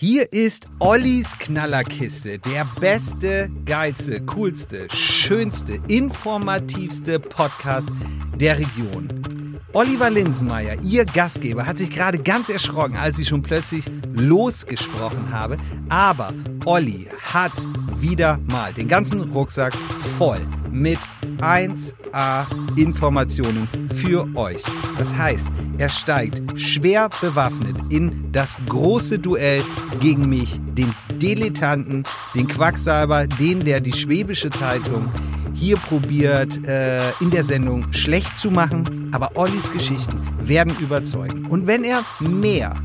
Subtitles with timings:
[0.00, 7.88] Hier ist Ollis Knallerkiste, der beste, geilste, coolste, schönste, informativste Podcast
[8.36, 9.58] der Region.
[9.72, 15.58] Oliver Linsenmeier, Ihr Gastgeber, hat sich gerade ganz erschrocken, als ich schon plötzlich losgesprochen habe.
[15.88, 16.32] Aber
[16.64, 20.98] Olli hat wieder mal den ganzen Rucksack voll mit
[21.38, 22.46] 1A
[22.76, 24.62] Informationen für euch.
[24.98, 25.48] Das heißt,
[25.78, 29.62] er steigt schwer bewaffnet in das große Duell
[30.00, 32.04] gegen mich, den Dilettanten,
[32.34, 35.08] den Quacksalber, den, der die Schwäbische Zeitung
[35.54, 39.10] hier probiert, äh, in der Sendung schlecht zu machen.
[39.12, 41.46] Aber Ollis Geschichten werden überzeugen.
[41.46, 42.76] Und wenn er mehr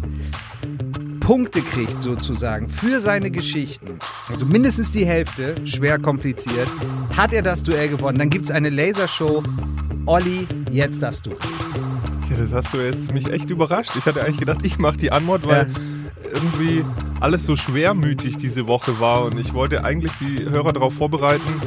[1.23, 3.97] Punkte kriegt sozusagen für seine Geschichten,
[4.29, 6.67] also mindestens die Hälfte, schwer kompliziert,
[7.15, 8.19] hat er das Duell gewonnen.
[8.19, 9.41] Dann gibt es eine Lasershow.
[10.05, 11.29] Olli, jetzt darfst du.
[11.31, 13.91] Ja, das hast du jetzt mich echt überrascht.
[13.97, 16.29] Ich hatte eigentlich gedacht, ich mache die Antwort, weil ja.
[16.33, 16.83] irgendwie
[17.21, 21.61] alles so schwermütig diese Woche war und ich wollte eigentlich die Hörer darauf vorbereiten,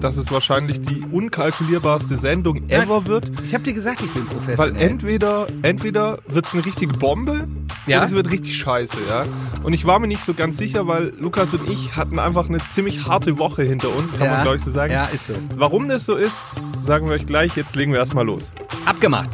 [0.00, 3.30] dass es wahrscheinlich die unkalkulierbarste Sendung ever wird.
[3.44, 4.66] Ich habe dir gesagt, ich bin Professor.
[4.66, 7.48] Weil entweder, entweder wird es eine richtige Bombe
[7.86, 7.98] ja?
[7.98, 9.26] oder es wird richtig scheiße, ja.
[9.62, 12.58] Und ich war mir nicht so ganz sicher, weil Lukas und ich hatten einfach eine
[12.58, 14.32] ziemlich harte Woche hinter uns, kann ja.
[14.32, 14.92] man glaube ich so sagen.
[14.92, 15.34] Ja, ist so.
[15.54, 16.44] Warum das so ist,
[16.82, 17.56] sagen wir euch gleich.
[17.56, 18.52] Jetzt legen wir erstmal los.
[18.86, 19.30] Abgemacht.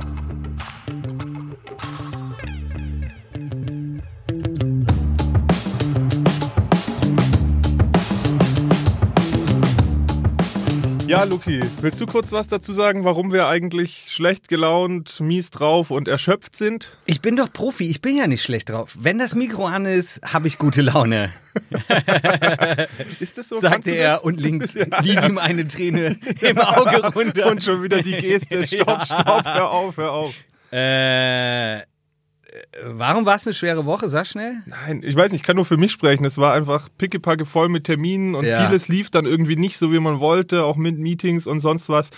[11.07, 15.91] Ja, Luki, willst du kurz was dazu sagen, warum wir eigentlich schlecht gelaunt, mies drauf
[15.91, 16.97] und erschöpft sind?
[17.05, 18.97] Ich bin doch Profi, ich bin ja nicht schlecht drauf.
[18.99, 21.31] Wenn das Mikro an ist, habe ich gute Laune.
[23.21, 23.57] ist das so?
[23.57, 25.27] Sagte er und links ja, lief ja.
[25.27, 27.51] ihm eine Träne im Auge runter.
[27.51, 30.35] Und schon wieder die Geste, stopp, stopp, hör auf, hör auf.
[30.73, 31.83] Äh,
[32.85, 34.09] Warum war es eine schwere Woche?
[34.09, 34.63] Sag schnell.
[34.67, 36.25] Nein, ich weiß nicht, ich kann nur für mich sprechen.
[36.25, 38.67] Es war einfach pickepacke voll mit Terminen und ja.
[38.67, 42.11] vieles lief dann irgendwie nicht so, wie man wollte, auch mit Meetings und sonst was.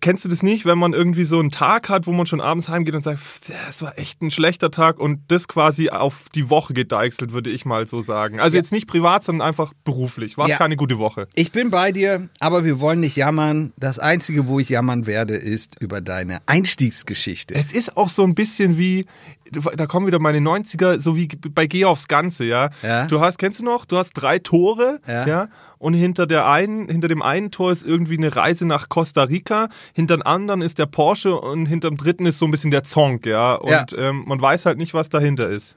[0.00, 2.68] Kennst du das nicht, wenn man irgendwie so einen Tag hat, wo man schon abends
[2.68, 3.20] heimgeht und sagt,
[3.68, 7.64] das war echt ein schlechter Tag und das quasi auf die Woche gedeichselt, würde ich
[7.64, 8.40] mal so sagen.
[8.40, 8.60] Also ja.
[8.60, 10.36] jetzt nicht privat, sondern einfach beruflich.
[10.36, 10.56] War es ja.
[10.58, 11.28] keine gute Woche.
[11.34, 13.72] Ich bin bei dir, aber wir wollen nicht jammern.
[13.76, 17.54] Das Einzige, wo ich jammern werde, ist über deine Einstiegsgeschichte.
[17.54, 19.06] Es ist auch so ein bisschen wie,
[19.52, 22.70] da kommen wieder meine 90er, so wie bei Geh aufs Ganze, ja.
[22.82, 23.06] ja.
[23.06, 25.48] Du hast, kennst du noch, du hast drei Tore, ja, ja
[25.82, 29.68] und hinter der einen, hinter dem einen Tor ist irgendwie eine Reise nach Costa Rica,
[29.92, 32.84] hinter dem anderen ist der Porsche und hinter dem dritten ist so ein bisschen der
[32.84, 33.54] Zonk, ja.
[33.54, 33.98] Und ja.
[33.98, 35.76] Ähm, man weiß halt nicht, was dahinter ist.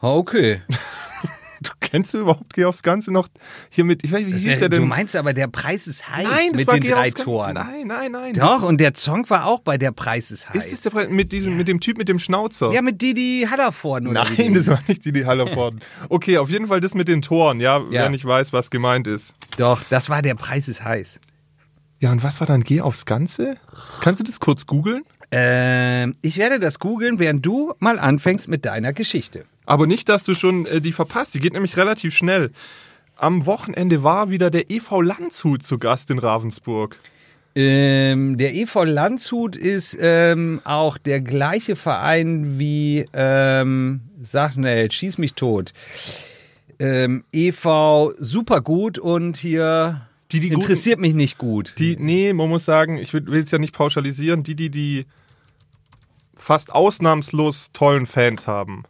[0.00, 0.62] Okay.
[1.92, 3.28] Kennst du überhaupt Geh aufs Ganze noch
[3.68, 4.80] hier mit, ich weiß wie hieß der denn?
[4.80, 7.52] Du meinst aber, der Preis ist heiß nein, mit den drei Toren.
[7.52, 8.32] Nein, nein, nein.
[8.32, 10.64] Doch, und der Song war auch bei der Preis ist heiß.
[10.64, 11.58] Ist das der Preis mit diesem, ja.
[11.58, 12.72] mit dem Typ mit dem Schnauzer?
[12.72, 15.80] Ja, mit Didi Hallervorden oder Nein, das war nicht Didi Hallervorden.
[16.08, 19.06] okay, auf jeden Fall das mit den Toren, ja, ja, wer nicht weiß, was gemeint
[19.06, 19.34] ist.
[19.58, 21.20] Doch, das war der Preis ist heiß.
[22.00, 23.58] Ja, und was war dann Geh aufs Ganze?
[24.00, 25.02] Kannst du das kurz googeln?
[25.30, 29.44] Ähm, ich werde das googeln, während du mal anfängst mit deiner Geschichte.
[29.66, 31.34] Aber nicht, dass du schon äh, die verpasst.
[31.34, 32.50] Die geht nämlich relativ schnell.
[33.16, 36.98] Am Wochenende war wieder der EV Landshut zu Gast in Ravensburg.
[37.54, 45.18] Ähm, der EV Landshut ist ähm, auch der gleiche Verein wie, ähm, sag schnell, schieß
[45.18, 45.74] mich tot.
[46.78, 51.74] Ähm, EV supergut und hier die, die interessiert guten, mich nicht gut.
[51.78, 55.06] Die, nee, man muss sagen, ich will es ja nicht pauschalisieren, die, die die
[56.34, 58.84] fast ausnahmslos tollen Fans haben.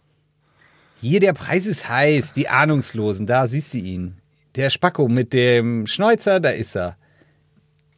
[1.03, 4.19] Hier, der Preis ist heiß, die Ahnungslosen, da siehst du ihn.
[4.55, 6.97] Der Spacko mit dem Schnäuzer, da ist er.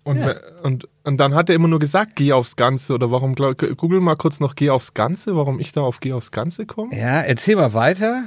[0.05, 0.35] Und, ja.
[0.63, 2.95] und, und dann hat er immer nur gesagt, geh aufs Ganze.
[2.95, 6.15] Oder warum, glaub, google mal kurz noch, geh aufs Ganze, warum ich da auf geh
[6.15, 6.97] aufs Ganze komme.
[6.99, 8.23] Ja, erzähl mal weiter.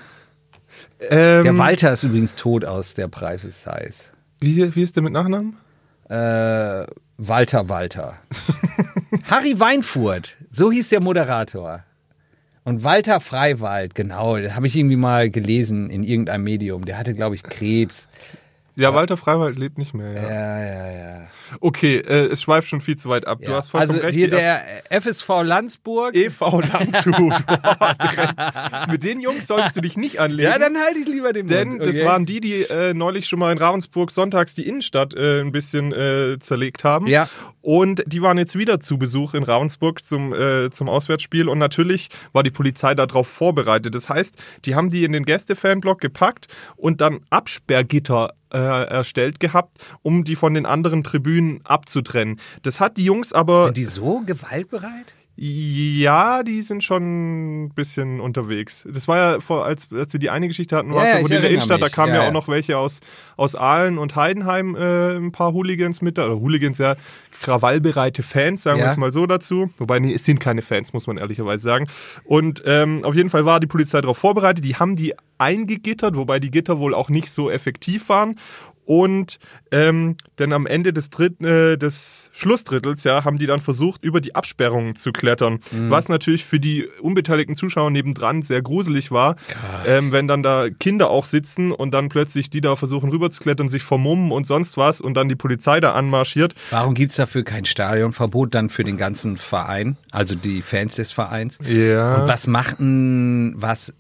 [1.00, 4.12] Ähm, der Walter ist übrigens tot aus, der Preis ist heiß.
[4.42, 5.58] Wie, wie ist der mit Nachnamen?
[6.08, 6.86] Äh,
[7.18, 8.20] Walter Walter.
[9.24, 11.84] Harry Weinfurt, so hieß der Moderator.
[12.68, 16.84] Und Walter Freiwald, genau, habe ich irgendwie mal gelesen in irgendeinem Medium.
[16.84, 18.10] Der hatte, glaube ich, Krebs.
[18.76, 20.12] Ja, Walter Freiwald lebt nicht mehr.
[20.12, 20.92] Ja, ja, ja.
[20.92, 21.28] ja.
[21.62, 23.40] Okay, äh, es schweift schon viel zu weit ab.
[23.42, 23.48] Ja.
[23.48, 24.18] Du hast vollkommen also recht.
[24.18, 26.14] Hier der FSV Landsburg.
[26.14, 27.34] EV Landshut.
[28.92, 30.52] Mit den Jungs solltest du dich nicht anlegen.
[30.52, 31.82] Ja, dann halte ich lieber den Denn Mund.
[31.82, 31.98] Denn okay.
[32.00, 35.52] das waren die, die äh, neulich schon mal in Ravensburg sonntags die Innenstadt äh, ein
[35.52, 37.08] bisschen äh, zerlegt haben.
[37.08, 37.30] Ja.
[37.68, 41.50] Und die waren jetzt wieder zu Besuch in Ravensburg zum, äh, zum Auswärtsspiel.
[41.50, 43.94] Und natürlich war die Polizei darauf vorbereitet.
[43.94, 46.48] Das heißt, die haben die in den Gäste-Fanblock gepackt
[46.78, 52.40] und dann Absperrgitter äh, erstellt gehabt, um die von den anderen Tribünen abzutrennen.
[52.62, 53.66] Das hat die Jungs aber.
[53.66, 55.14] Sind die so gewaltbereit?
[55.40, 58.88] Ja, die sind schon ein bisschen unterwegs.
[58.92, 61.26] Das war ja vor, als, als wir die eine Geschichte hatten, war es Ja, ja,
[61.26, 61.94] ich in der Innenstadt, da mich.
[61.94, 63.02] kamen Ja, ja, auch noch welche aus,
[63.36, 66.96] aus Aalen und Heidenheim, äh, ein paar Hooligans mit, da, oder Hooligans, ja,
[67.42, 69.70] krawallbereite Fans, sagen wir es mal so dazu.
[69.78, 71.88] Wobei, nee, es sind keine Fans, muss man ehrlicherweise sagen.
[72.24, 74.66] Und ähm, auf jeden Fall war die Polizei darauf vorbereitet.
[74.66, 78.40] Die haben die eingegittert, wobei die Gitter wohl auch nicht so effektiv waren.
[78.88, 79.40] Und
[79.70, 84.22] ähm, dann am Ende des, dritten, äh, des Schlussdrittels ja, haben die dann versucht, über
[84.22, 85.60] die Absperrungen zu klettern.
[85.90, 89.36] Was natürlich für die unbeteiligten Zuschauer nebendran sehr gruselig war,
[89.86, 93.42] ähm, wenn dann da Kinder auch sitzen und dann plötzlich die da versuchen rüber zu
[93.42, 96.56] klettern, sich vermummen und sonst was und dann die Polizei da anmarschiert.
[96.70, 101.12] Warum gibt es dafür kein Stadionverbot dann für den ganzen Verein, also die Fans des
[101.12, 101.60] Vereins?
[101.68, 102.22] Ja.
[102.22, 103.94] Und was macht denn, was,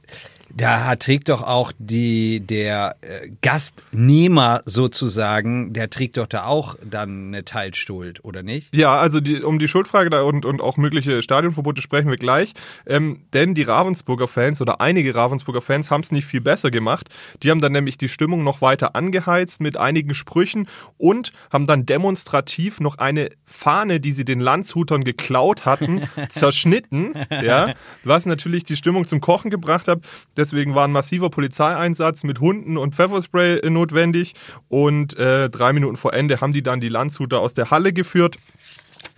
[0.57, 7.27] da trägt doch auch die, der äh, Gastnehmer sozusagen, der trägt doch da auch dann
[7.27, 8.75] eine Teilschuld, oder nicht?
[8.75, 12.54] Ja, also die, um die Schuldfrage da und, und auch mögliche Stadionverbote sprechen wir gleich.
[12.88, 17.09] Ähm, denn die Ravensburger Fans oder einige Ravensburger Fans haben es nicht viel besser gemacht.
[17.44, 20.68] Die haben dann nämlich die Stimmung noch weiter angeheizt mit einigen Sprüchen
[20.98, 27.13] und haben dann demonstrativ noch eine Fahne, die sie den Landshutern geklaut hatten, zerschnitten.
[27.30, 30.00] Ja, was natürlich die Stimmung zum Kochen gebracht hat.
[30.47, 34.33] Deswegen war ein massiver Polizeieinsatz mit Hunden und Pfefferspray notwendig.
[34.69, 38.38] Und äh, drei Minuten vor Ende haben die dann die Landshuter aus der Halle geführt.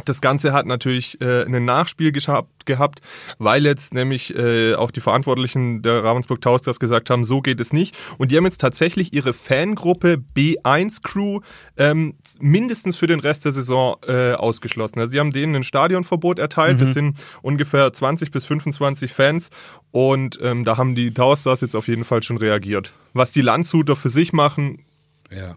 [0.05, 3.01] Das Ganze hat natürlich äh, ein Nachspiel gehabt, gehabt,
[3.37, 7.73] weil jetzt nämlich äh, auch die Verantwortlichen der Ravensburg Toasters gesagt haben, so geht es
[7.73, 7.97] nicht.
[8.17, 11.41] Und die haben jetzt tatsächlich ihre Fangruppe B1 Crew
[11.77, 14.99] ähm, mindestens für den Rest der Saison äh, ausgeschlossen.
[14.99, 16.81] Also sie haben denen ein Stadionverbot erteilt.
[16.81, 19.49] Das sind ungefähr 20 bis 25 Fans.
[19.91, 22.93] Und ähm, da haben die Toasters jetzt auf jeden Fall schon reagiert.
[23.13, 24.85] Was die Landshuter für sich machen,
[25.29, 25.55] Ja.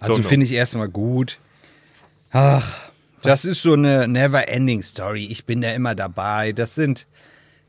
[0.00, 1.38] Also finde ich erstmal gut.
[2.32, 2.89] Ach,
[3.22, 5.26] das ist so eine never-ending Story.
[5.30, 6.52] Ich bin da immer dabei.
[6.52, 7.06] Das sind,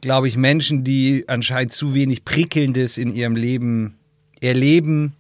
[0.02, 3.98] glaube ich, Menschen, die anscheinend zu wenig Prickelndes in ihrem Leben
[4.40, 5.14] erleben.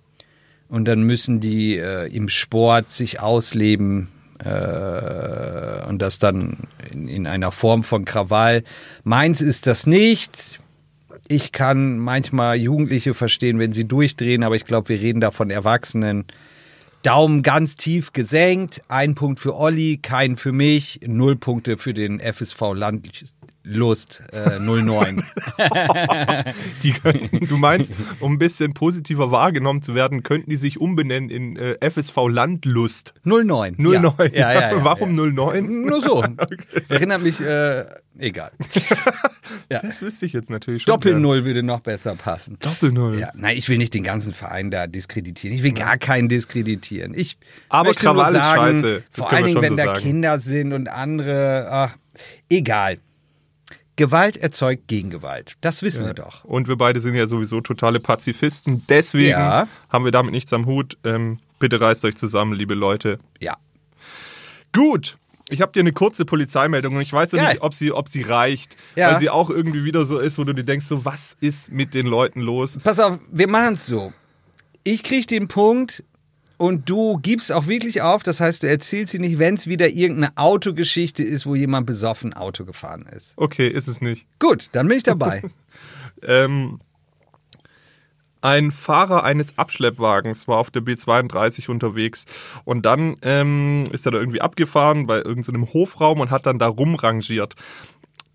[0.67, 4.07] Und dann müssen die äh, im Sport sich ausleben
[4.39, 6.57] äh, und das dann
[6.89, 8.63] in, in einer Form von Krawall.
[9.03, 10.59] Meins ist das nicht.
[11.27, 15.49] Ich kann manchmal Jugendliche verstehen, wenn sie durchdrehen, aber ich glaube, wir reden da von
[15.49, 16.25] Erwachsenen.
[17.03, 22.19] Daumen ganz tief gesenkt, ein Punkt für Olli, kein für mich, null Punkte für den
[22.19, 22.61] FSV
[23.63, 25.23] Landlust äh, 09.
[26.83, 26.93] Die,
[27.47, 31.77] du meinst, um ein bisschen positiver wahrgenommen zu werden, könnten die sich umbenennen in äh,
[31.89, 33.13] FSV Landlust.
[33.23, 33.75] 09.
[33.77, 34.13] 09.
[34.33, 35.25] Ja, ja, ja, Warum ja.
[35.27, 35.81] 09?
[35.83, 36.23] Nur so.
[36.89, 37.85] Erinnert mich, äh,
[38.17, 38.51] egal.
[39.69, 40.93] Das wüsste ich jetzt natürlich schon.
[40.93, 42.57] Doppel-Null würde noch besser passen.
[42.59, 43.19] Doppel-Null.
[43.19, 45.55] Ja, nein, ich will nicht den ganzen Verein da diskreditieren.
[45.55, 47.13] Ich will gar keinen diskreditieren.
[47.13, 47.37] Ich
[47.69, 49.03] Aber Krawall ist sagen, scheiße.
[49.13, 49.99] Das Vor allen Dingen, wenn so da sagen.
[49.99, 51.97] Kinder sind und andere, ach,
[52.49, 52.97] egal.
[53.97, 55.55] Gewalt erzeugt Gegengewalt.
[55.61, 56.43] Das wissen wir doch.
[56.45, 58.81] Und wir beide sind ja sowieso totale Pazifisten.
[58.89, 59.67] Deswegen Ja.
[59.89, 60.97] haben wir damit nichts am Hut.
[61.03, 63.19] Ähm, bitte reißt euch zusammen, liebe Leute.
[63.41, 63.57] Ja.
[64.73, 65.17] Gut.
[65.49, 67.49] Ich habe dir eine kurze Polizeimeldung und ich weiß Geil.
[67.49, 68.77] nicht, ob sie, ob sie reicht.
[68.95, 69.11] Ja.
[69.11, 71.93] Weil sie auch irgendwie wieder so ist, wo du dir denkst, so, was ist mit
[71.93, 72.77] den Leuten los?
[72.81, 74.13] Pass auf, wir machen es so.
[74.83, 76.03] Ich krieg den Punkt
[76.61, 78.21] und du gibst auch wirklich auf.
[78.21, 82.33] Das heißt, du erzählst sie nicht, wenn es wieder irgendeine Autogeschichte ist, wo jemand besoffen
[82.33, 83.33] Auto gefahren ist.
[83.35, 84.27] Okay, ist es nicht.
[84.37, 85.43] Gut, dann bin ich dabei.
[86.23, 86.79] Ähm,
[88.41, 92.27] ein Fahrer eines Abschleppwagens war auf der B32 unterwegs
[92.63, 96.67] und dann ähm, ist er da irgendwie abgefahren bei irgendeinem Hofraum und hat dann da
[96.67, 97.55] rumrangiert.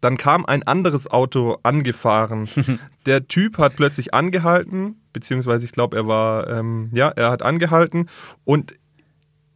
[0.00, 2.48] Dann kam ein anderes Auto angefahren.
[3.06, 8.10] Der Typ hat plötzlich angehalten, beziehungsweise ich glaube, er war, ähm, ja, er hat angehalten
[8.44, 8.74] und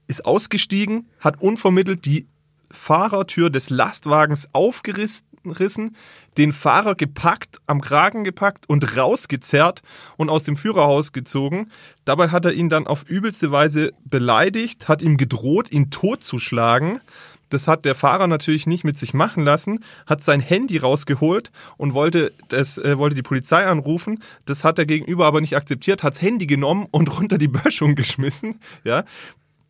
[0.07, 2.27] ist ausgestiegen, hat unvermittelt die
[2.71, 5.97] Fahrertür des Lastwagens aufgerissen,
[6.39, 9.83] den Fahrer gepackt, am Kragen gepackt und rausgezerrt
[10.17, 11.71] und aus dem Führerhaus gezogen.
[12.07, 17.03] Dabei hat er ihn dann auf übelste Weise beleidigt, hat ihm gedroht, ihn totzuschlagen.
[17.51, 21.93] Das hat der Fahrer natürlich nicht mit sich machen lassen, hat sein Handy rausgeholt und
[21.93, 24.23] wollte, das, äh, wollte die Polizei anrufen.
[24.47, 27.95] Das hat der Gegenüber aber nicht akzeptiert, hat das Handy genommen und runter die Böschung
[27.95, 28.61] geschmissen.
[28.85, 29.05] Ja.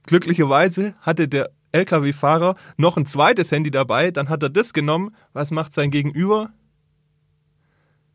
[0.06, 5.14] Glücklicherweise hatte der LKW-Fahrer noch ein zweites Handy dabei, dann hat er das genommen.
[5.32, 6.50] Was macht sein Gegenüber?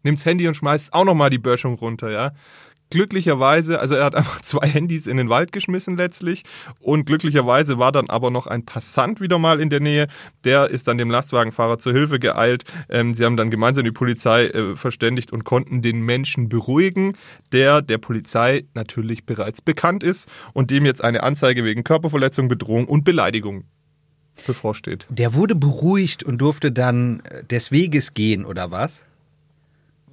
[0.03, 2.31] Nimmt das Handy und schmeißt auch nochmal die Böschung runter, ja.
[2.91, 6.43] Glücklicherweise, also er hat einfach zwei Handys in den Wald geschmissen letztlich
[6.79, 10.07] und glücklicherweise war dann aber noch ein Passant wieder mal in der Nähe,
[10.43, 12.63] der ist dann dem Lastwagenfahrer zur Hilfe geeilt.
[12.89, 17.17] Ähm, sie haben dann gemeinsam die Polizei äh, verständigt und konnten den Menschen beruhigen,
[17.51, 22.87] der der Polizei natürlich bereits bekannt ist und dem jetzt eine Anzeige wegen Körperverletzung, Bedrohung
[22.87, 23.65] und Beleidigung
[24.45, 25.07] bevorsteht.
[25.09, 29.05] Der wurde beruhigt und durfte dann des Weges gehen, oder was?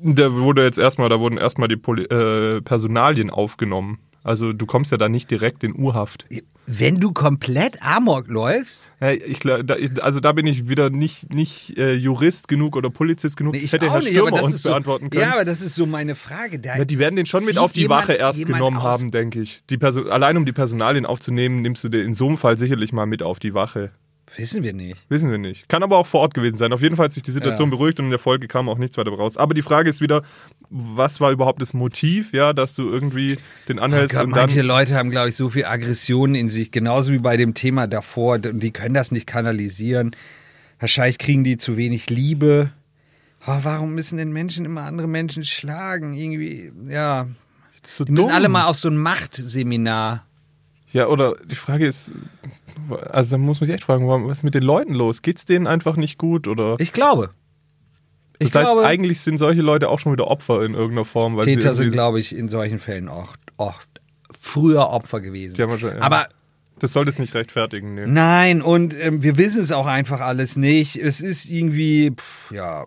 [0.05, 3.99] Da wurde jetzt erstmal, da wurden erstmal die Poli äh, Personalien aufgenommen.
[4.25, 6.27] Also du kommst ja da nicht direkt in Urhaft.
[6.67, 8.89] Wenn du komplett Amok läufst?
[9.01, 9.57] Hey, ich, da,
[10.01, 13.55] also da bin ich wieder nicht, nicht äh, Jurist genug oder Polizist genug.
[13.55, 15.23] Nee, ich das hätte Herr nicht, Stürmer uns so, beantworten können.
[15.23, 16.61] Ja, aber das ist so meine Frage.
[16.61, 19.11] Da Ja, die werden den schon mit auf die jemand- Wache erst genommen aus- haben,
[19.11, 19.65] denke ich.
[19.71, 22.93] Die Person, allein um die Personalien aufzunehmen, nimmst du den in so einem Fall sicherlich
[22.93, 23.91] mal mit auf die Wache.
[24.37, 24.97] Wissen wir nicht.
[25.09, 25.69] Wissen wir nicht.
[25.69, 26.73] Kann aber auch vor Ort gewesen sein.
[26.73, 27.77] Auf jeden Fall hat sich die Situation Ja.
[27.77, 29.37] beruhigt und in der Folge kam auch nichts weiter raus.
[29.37, 30.23] Aber die Frage ist wieder,
[30.71, 34.59] was war überhaupt das Motiv, ja, dass du irgendwie den Oh anhältst Gott, und manche
[34.59, 34.67] dann.
[34.67, 38.39] Leute haben, glaube ich, so viel Aggressionen in sich, genauso wie bei dem Thema davor.
[38.39, 40.17] Die können das nicht kanalisieren.
[40.81, 42.71] Wahrscheinlich kriegen die zu wenig Liebe.
[43.47, 46.13] Oh, warum müssen denn Menschen immer andere Menschen schlagen?
[46.13, 47.27] Irgendwie, ja.
[47.83, 48.35] Das ist so Die müssen dumm.
[48.37, 50.25] alle mal auf so ein Machtseminar.
[50.93, 52.13] Ja, oder die Frage ist,
[53.11, 55.23] also da muss man sich echt fragen, was ist mit den Leuten los?
[55.23, 56.77] Geht's denen einfach nicht gut oder?
[56.79, 57.31] Ich glaube.
[58.39, 61.37] Ich das heißt, glaube, eigentlich sind solche Leute auch schon wieder Opfer in irgendeiner Form.
[61.37, 63.81] Weil Täter sind, glaube ich, in solchen Fällen auch, auch
[64.31, 65.57] früher Opfer gewesen.
[65.59, 66.03] Wahrscheinlich- ja.
[66.03, 66.27] Aber
[66.79, 67.95] Das sollte es nicht rechtfertigen.
[67.95, 68.07] Nee.
[68.07, 70.97] Nein, und ähm, wir wissen es auch einfach alles nicht.
[70.97, 72.87] Es ist irgendwie, pff, ja,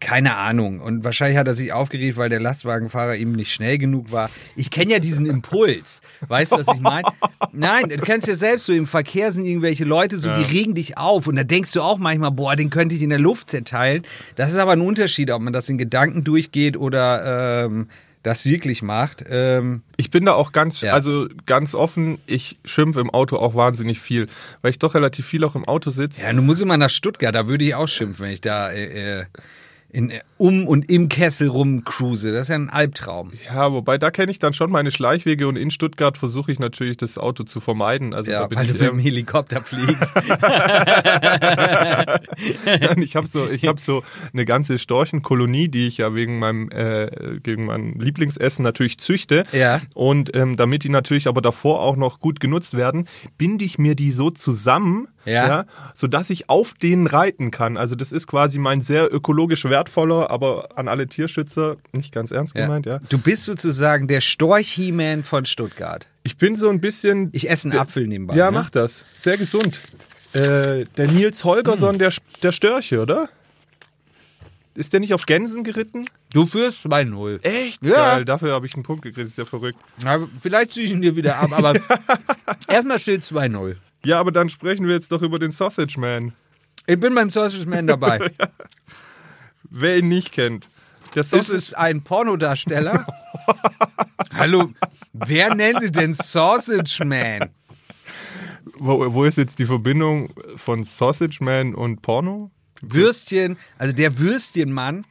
[0.00, 0.80] keine Ahnung.
[0.80, 4.30] Und wahrscheinlich hat er sich aufgeregt, weil der Lastwagenfahrer ihm nicht schnell genug war.
[4.54, 6.00] Ich kenne ja diesen Impuls.
[6.28, 7.08] Weißt du, was ich meine?
[7.52, 10.46] Nein, du kennst ja selbst so, im Verkehr sind irgendwelche Leute so, die Ja.
[10.48, 11.26] regen dich auf.
[11.28, 14.02] Und da denkst du auch manchmal, boah, den könnte ich in der Luft zerteilen.
[14.34, 17.88] Das ist aber ein Unterschied, ob man das in Gedanken durchgeht oder ähm,
[18.22, 19.24] das wirklich macht.
[19.30, 20.92] Ähm, Ich bin da auch ganz, Ja.
[20.94, 24.26] also ganz offen, ich schimpfe im Auto auch wahnsinnig viel,
[24.62, 26.22] weil ich doch relativ viel auch im Auto sitze.
[26.22, 29.20] Ja, du musst immer nach Stuttgart, da würde ich auch schimpfen, wenn ich da äh,
[29.20, 29.24] äh,
[29.90, 32.32] in, um und im Kessel rumcruise.
[32.32, 33.32] Das ist ja ein Albtraum.
[33.46, 36.96] Ja, wobei da kenne ich dann schon meine Schleichwege und in Stuttgart versuche ich natürlich
[36.96, 38.12] das Auto zu vermeiden.
[38.14, 40.14] Also Ja, weil du ich, mit dem ähm, Helikopter fliegst.
[42.96, 44.02] ich habe so, ich habe so
[44.32, 49.44] eine ganze Storchenkolonie, die ich ja wegen meinem, äh, gegen mein Lieblingsessen natürlich züchte.
[49.52, 49.80] Ja.
[49.94, 53.94] Und ähm, damit die natürlich aber davor auch noch gut genutzt werden, binde ich mir
[53.94, 55.48] die so zusammen, Ja.
[55.48, 55.64] ja.
[55.94, 57.76] sodass ich auf denen reiten kann.
[57.76, 62.54] Also das ist quasi mein sehr ökologisch wertvoller, aber an alle Tierschützer nicht ganz ernst
[62.54, 63.00] gemeint, ja.
[63.08, 66.06] Du bist sozusagen der Storch-He-Man von Stuttgart.
[66.24, 67.30] Ich bin so ein bisschen.
[67.32, 68.36] Ich esse einen Apfel nebenbei.
[68.36, 68.58] ja, ne?
[68.58, 69.04] mach das.
[69.16, 69.80] Sehr gesund.
[70.32, 72.12] Äh, der Nils Holgersson, der,
[72.42, 73.28] der Störche, oder?
[74.74, 76.06] Ist der nicht auf Gänsen geritten?
[76.34, 77.42] Du führst 2-0.
[77.42, 77.82] Echt?
[77.82, 78.16] Ja.
[78.16, 79.78] Geil, dafür habe ich einen Punkt gekriegt, ist ja verrückt.
[80.02, 81.74] Na, vielleicht ziehe ich ihn dir wieder ab, aber
[82.68, 83.76] erstmal steht 2-0.
[84.04, 86.32] Ja, aber dann sprechen wir jetzt doch über den Sausage Man.
[86.86, 88.18] Ich bin beim Sausage Man dabei.
[89.70, 90.68] Wer ihn nicht kennt.
[91.14, 93.06] Der Ist es ein Pornodarsteller?
[94.34, 94.70] Hallo,
[95.12, 97.50] wer nennt sich denn Sausage Man?
[98.78, 102.50] wo, wo ist jetzt die Verbindung von Sausage Man und Porno?
[102.82, 105.04] Würstchen, also der Würstchenmann.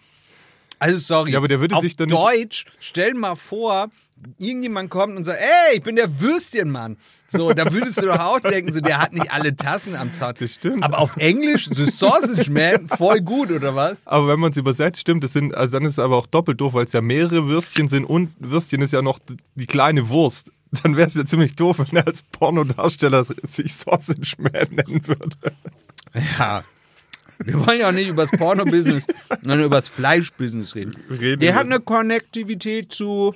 [0.79, 3.89] Also sorry, Ja, aber der würde auf sich dann Deutsch, stell mal vor,
[4.37, 6.97] irgendjemand kommt und sagt, ey, ich bin der Würstchenmann.
[7.29, 10.33] So, da würdest du doch auch denken, so, der hat nicht alle Tassen am Zaun.
[10.39, 10.83] Das stimmt.
[10.83, 13.97] Aber auf Englisch, The Sausage Man, voll gut, oder was?
[14.05, 16.61] Aber wenn man es übersetzt, stimmt, das sind, also dann ist es aber auch doppelt
[16.61, 19.19] doof, weil es ja mehrere Würstchen sind und Würstchen ist ja noch
[19.55, 20.51] die kleine Wurst.
[20.83, 25.35] Dann wäre es ja ziemlich doof, wenn er als Pornodarsteller sich Sausage Man nennen würde.
[26.37, 26.63] Ja.
[27.43, 29.05] Wir wollen ja auch nicht über das Porno-Business,
[29.41, 30.95] sondern über das Fleisch-Business reden.
[31.09, 33.35] Reden Der hat eine Konnektivität zu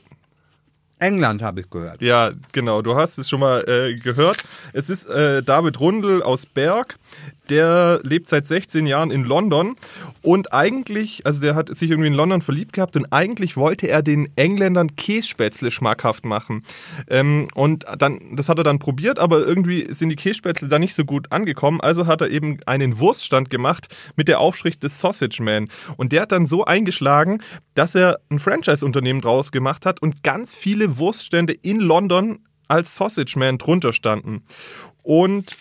[1.00, 2.02] England, habe ich gehört.
[2.02, 4.44] Ja, genau, du hast es schon mal äh, gehört.
[4.74, 6.98] Es ist äh, David Rundel aus Berg.
[7.50, 9.76] Der lebt seit 16 Jahren in London
[10.22, 14.02] und eigentlich, also der hat sich irgendwie in London verliebt gehabt und eigentlich wollte er
[14.02, 16.64] den Engländern Kässpätzle schmackhaft machen.
[17.10, 20.96] Ähm, und dann, das hat er dann probiert, aber irgendwie sind die Kässpätzle da nicht
[20.96, 21.82] so gut angekommen.
[21.82, 25.70] Also hat er eben einen Wurststand gemacht mit der Aufschrift des Sausage Man.
[25.98, 27.42] Und der hat dann so eingeschlagen,
[27.74, 33.38] dass er ein Franchise-Unternehmen draus gemacht hat und ganz viele Wurststände in London als Sausage
[33.38, 34.44] Man drunter standen.
[35.04, 35.56] Und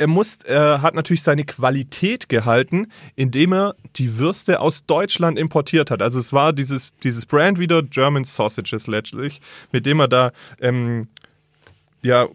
[0.00, 5.90] er, muss, er hat natürlich seine Qualität gehalten, indem er die Würste aus Deutschland importiert
[5.90, 6.00] hat.
[6.00, 9.42] Also es war dieses, dieses Brand wieder, German Sausages letztlich,
[9.72, 11.08] mit dem er da ähm,
[12.02, 12.28] ja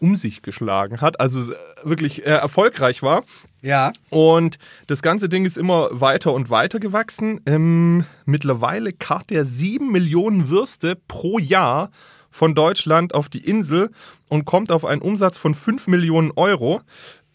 [0.00, 3.24] um sich geschlagen hat, also äh, wirklich äh, erfolgreich war.
[3.60, 3.92] Ja.
[4.08, 7.42] Und das ganze Ding ist immer weiter und weiter gewachsen.
[7.44, 11.90] Ähm, mittlerweile karrt er sieben Millionen Würste pro Jahr
[12.38, 13.90] von Deutschland auf die Insel
[14.28, 16.80] und kommt auf einen Umsatz von 5 Millionen Euro.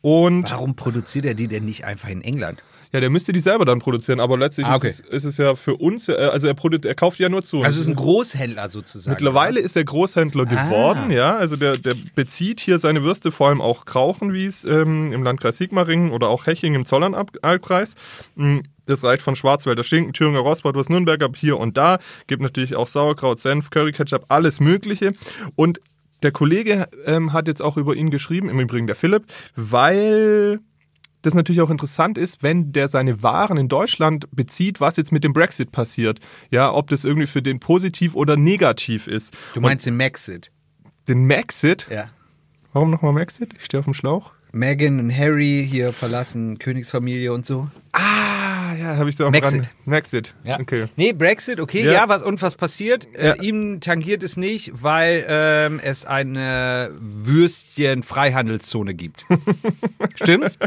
[0.02, 2.64] Und Warum produziert er die denn nicht einfach in England?
[2.94, 4.90] ja, der müsste die selber dann produzieren, aber letztlich Ah, okay.
[4.90, 7.42] ist, es, ist es ja für uns, äh, also er, produ- er kauft ja nur
[7.44, 7.64] zu.
[7.64, 9.12] Also es ist ein Großhändler sozusagen.
[9.14, 11.36] Mittlerweile oder ist er Großhändler geworden, ja.
[11.36, 16.12] Also der, der bezieht hier seine Würste, vor allem auch Krauchenwies ähm, im Landkreis Sigmaringen
[16.12, 17.96] oder auch Heching im Zollernalbkreis.
[18.86, 22.00] Das reicht von Schwarzwälder Schinken, Thüringer Rostbratwurst, Nürnberger hier und da.
[22.28, 25.13] Gibt natürlich auch Sauerkraut, Senf, Curry Ketchup, alles Mögliche.
[25.56, 25.80] Und
[26.22, 29.25] der Kollege ähm, hat jetzt auch über ihn geschrieben, im Übrigen der Philipp,
[29.56, 30.60] weil
[31.22, 35.24] das natürlich auch interessant ist, wenn der seine Waren in Deutschland bezieht, was jetzt mit
[35.24, 36.20] dem Brexit passiert.
[36.52, 39.34] Ja, ob das irgendwie für den positiv oder negativ ist.
[39.54, 40.52] Du meinst den Maxit?
[40.84, 41.88] Und den Maxit?
[41.90, 42.10] Ja.
[42.74, 43.52] Warum nochmal Maxit?
[43.58, 44.32] Ich stehe auf dem Schlauch.
[44.52, 47.70] Meghan und Harry hier verlassen, Königsfamilie und so.
[47.92, 48.23] Ah,
[48.84, 49.62] ja, habe ich so am Maxit.
[49.62, 49.70] Rand.
[49.86, 50.36] Maxit.
[50.46, 50.86] Okay.
[50.96, 51.92] Nee, Brexit, okay, Ja.
[51.94, 53.08] ja, was und was passiert?
[53.13, 53.34] Ja.
[53.34, 59.25] Äh, ihm tangiert es nicht, weil ähm, es eine Würstchen-Freihandelszone gibt.
[60.16, 60.58] Stimmt's?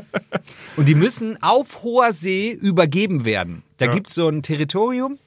[0.76, 3.62] Und die müssen auf hoher See übergeben werden.
[3.78, 3.92] Da Ja.
[3.92, 5.18] gibt's so ein Territorium,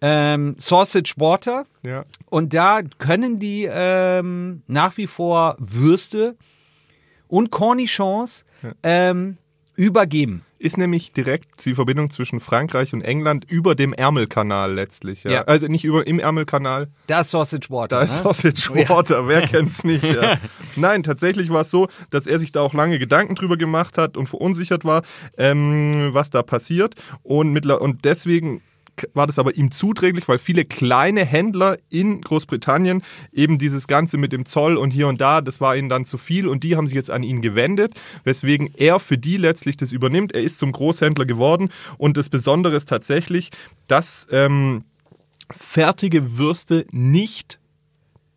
[0.00, 2.04] ähm, Sausage Water, Ja.
[2.26, 6.36] und da können die ähm, nach wie vor Würste
[7.28, 8.44] und Cornichons
[8.82, 9.38] ähm,
[9.76, 10.44] übergeben.
[10.64, 15.22] Ist nämlich direkt die Verbindung zwischen Frankreich und England über dem Ärmelkanal letztlich.
[15.24, 15.30] Ja.
[15.30, 15.42] Ja.
[15.42, 17.98] Also nicht über im Ärmelkanal, Da ist Sausage Water.
[17.98, 18.22] Da ist ne?
[18.22, 20.02] Sausage Water, wer kennt's nicht?
[20.02, 20.38] Ja.
[20.74, 24.16] Nein, tatsächlich war es so, dass er sich da auch lange Gedanken drüber gemacht hat
[24.16, 25.02] und verunsichert war,
[25.36, 26.94] ähm, was da passiert.
[27.22, 28.62] Und, mittler und deswegen
[29.12, 34.32] war das aber ihm zuträglich, weil viele kleine Händler in Großbritannien eben dieses Ganze mit
[34.32, 36.86] dem Zoll und hier und da, das war ihnen dann zu viel und die haben
[36.86, 40.32] sich jetzt an ihn gewendet, weswegen er für die letztlich das übernimmt.
[40.34, 43.50] Er ist zum Großhändler geworden und das Besondere ist tatsächlich,
[43.86, 44.84] dass ähm,
[45.50, 47.58] fertige Würste nicht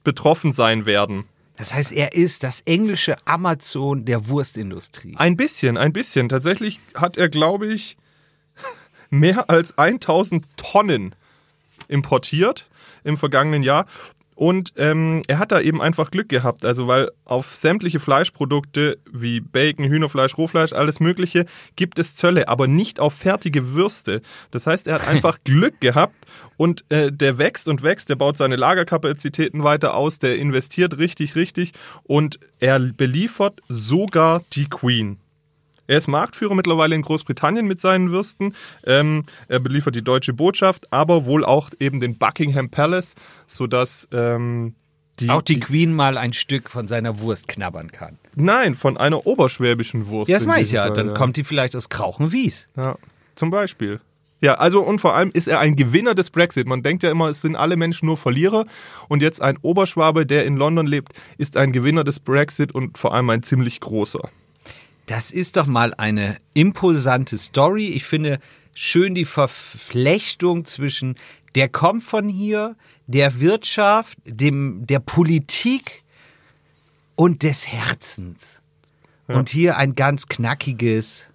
[0.03, 1.25] betroffen sein werden.
[1.57, 5.15] Das heißt, er ist das englische Amazon der Wurstindustrie.
[5.17, 6.29] Ein bisschen, ein bisschen.
[6.29, 7.97] Tatsächlich hat er, glaube ich,
[9.09, 11.15] mehr als 1000 Tonnen
[11.87, 12.67] importiert
[13.03, 13.85] im vergangenen Jahr.
[14.37, 19.39] Und ähm, er hat da eben einfach Glück gehabt, also weil auf sämtliche Fleischprodukte wie
[19.39, 24.21] Bacon, Hühnerfleisch, Rohfleisch, alles Mögliche gibt es Zölle, aber nicht auf fertige Würste.
[24.51, 26.13] Das heißt, er hat einfach Glück gehabt
[26.55, 31.35] und äh, der wächst und wächst, der baut seine Lagerkapazitäten weiter aus, der investiert richtig,
[31.35, 31.71] richtig
[32.03, 35.17] und er beliefert sogar die Queen.
[35.87, 38.53] Er ist Marktführer mittlerweile in Großbritannien mit seinen Würsten.
[38.85, 43.15] Ähm, er beliefert die deutsche Botschaft, aber wohl auch eben den Buckingham Palace,
[43.47, 44.75] sodass ähm,
[45.19, 48.19] die, Auch die Queen mal ein Stück von seiner Wurst knabbern kann.
[48.35, 50.29] Nein, von einer oberschwäbischen Wurst.
[50.29, 50.85] Ja, das in meine ich ja.
[50.85, 52.69] Fall, Dann kommt die vielleicht aus Krauchenwies.
[52.77, 52.97] Ja,
[53.33, 53.99] zum Beispiel.
[54.39, 56.67] Ja, also und vor allem ist er ein Gewinner des Brexit.
[56.67, 58.65] Man denkt ja immer, es sind alle Menschen nur Verlierer.
[59.07, 63.15] Und jetzt ein Oberschwabe, der in London lebt, ist ein Gewinner des Brexit und vor
[63.15, 64.29] allem ein ziemlich großer.
[65.07, 67.87] Das ist doch mal eine imposante Story.
[67.87, 68.39] Ich finde
[68.75, 71.15] schön die Verflechtung zwischen
[71.55, 72.75] der kommt von hier,
[73.07, 76.03] der Wirtschaft, dem, der Politik
[77.15, 78.61] und des Herzens.
[79.27, 81.27] Und hier ein ganz knackiges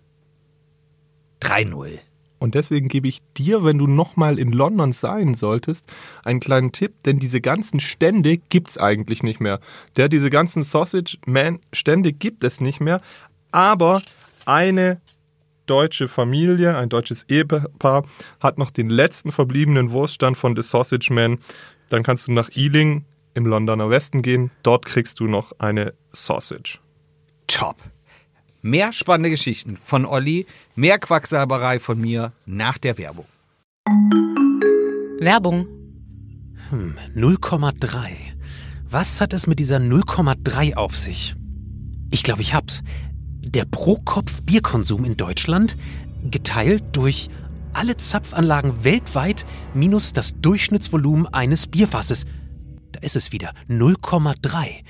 [1.41, 1.99] 3-0.
[2.39, 5.87] Und deswegen gebe ich dir, wenn du nochmal in London sein solltest,
[6.25, 9.61] einen kleinen Tipp, denn diese ganzen Stände gibt es eigentlich nicht mehr.
[9.97, 13.01] Der, diese ganzen Sausage Man Stände gibt es nicht mehr,
[13.53, 14.03] aber
[14.45, 15.01] eine
[15.67, 18.05] deutsche Familie, ein deutsches Ehepaar
[18.41, 21.39] hat noch den letzten verbliebenen Wurststand von The Sausage Man.
[21.89, 26.79] Dann kannst du nach Ealing im Londoner Westen gehen, dort kriegst du noch eine Sausage.
[27.47, 27.77] Top.
[28.61, 33.27] Mehr spannende Geschichten von Olli, mehr Quacksalberei von mir nach der Werbung.
[35.21, 35.67] Werbung.
[37.15, 38.11] 0,3.
[38.91, 41.35] Was hat es mit dieser 0,3 auf sich?
[42.11, 42.83] Ich glaube, ich hab's.
[43.55, 45.77] Der Pro-Kopf-Bierkonsum in Deutschland
[46.31, 47.29] geteilt durch
[47.75, 52.25] alle Zapfanlagen weltweit minus das Durchschnittsvolumen eines Bierfasses.
[52.93, 54.83] Da ist es wieder 0,3.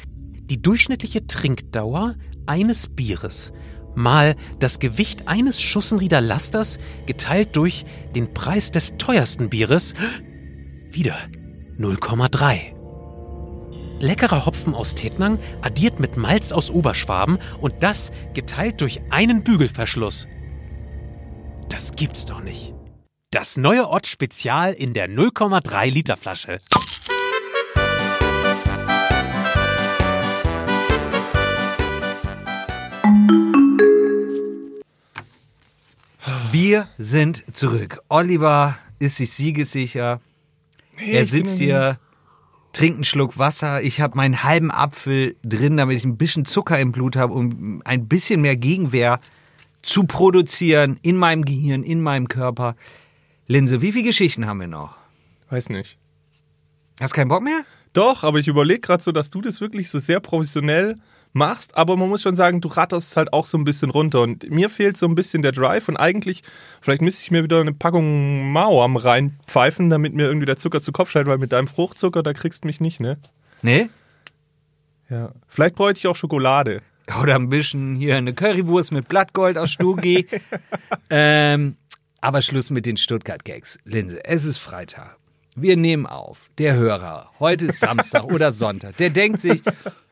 [0.49, 2.15] Die durchschnittliche Trinkdauer
[2.47, 3.53] eines Bieres
[3.95, 9.95] mal das Gewicht eines Schussenrieder Lasters geteilt durch den Preis des teuersten Bieres
[10.91, 11.17] wieder
[11.79, 12.82] 0,3.
[14.03, 20.27] Leckerer Hopfen aus Tettnang addiert mit Malz aus Oberschwaben und das geteilt durch einen Bügelverschluss.
[21.69, 22.75] Das gibt's doch nicht.
[23.31, 26.59] Das neue Ott Spezial in der 0,3 Liter Flasche.
[36.51, 38.01] Wir sind zurück.
[38.09, 40.21] Oliver ist sich siegessicher.
[40.99, 42.01] er ich sitzt hier
[42.73, 46.79] trink einen Schluck Wasser, ich habe meinen halben Apfel drin, damit ich ein bisschen Zucker
[46.79, 49.19] im Blut habe, um ein bisschen mehr Gegenwehr
[49.83, 52.77] zu produzieren in meinem Gehirn, in meinem Körper.
[53.47, 54.97] Linse, wie viele Geschichten haben wir noch?
[55.51, 55.99] Weiß nicht.
[57.01, 57.65] Hast keinen Bock mehr?
[57.93, 60.97] Doch, aber ich überlege gerade so, dass du das wirklich so sehr professionell
[61.33, 64.51] machst, aber man muss schon sagen, du ratterst halt auch so ein bisschen runter und
[64.51, 66.43] mir fehlt so ein bisschen der Drive und eigentlich,
[66.81, 70.83] vielleicht müsste ich mir wieder eine Packung Mao am reinpfeifen, damit mir irgendwie der Zucker
[70.83, 73.19] zu Kopf schneidet, weil mit deinem Fruchtzucker, da kriegst du mich nicht, ne?
[73.63, 73.89] Nee?
[75.09, 75.33] Ja.
[75.49, 76.83] Vielleicht bräuchte ich auch Schokolade.
[77.21, 80.27] Oder ein bisschen hier eine Currywurst mit Blattgold aus Stugi.
[81.11, 81.77] ähm,
[82.21, 83.79] aber Schluss mit den Stuttgart-Gags.
[83.85, 85.17] Linse, es ist Freitag.
[85.55, 86.49] Wir nehmen auf.
[86.59, 89.63] Der Hörer, heute ist Samstag oder Sonntag, der denkt sich,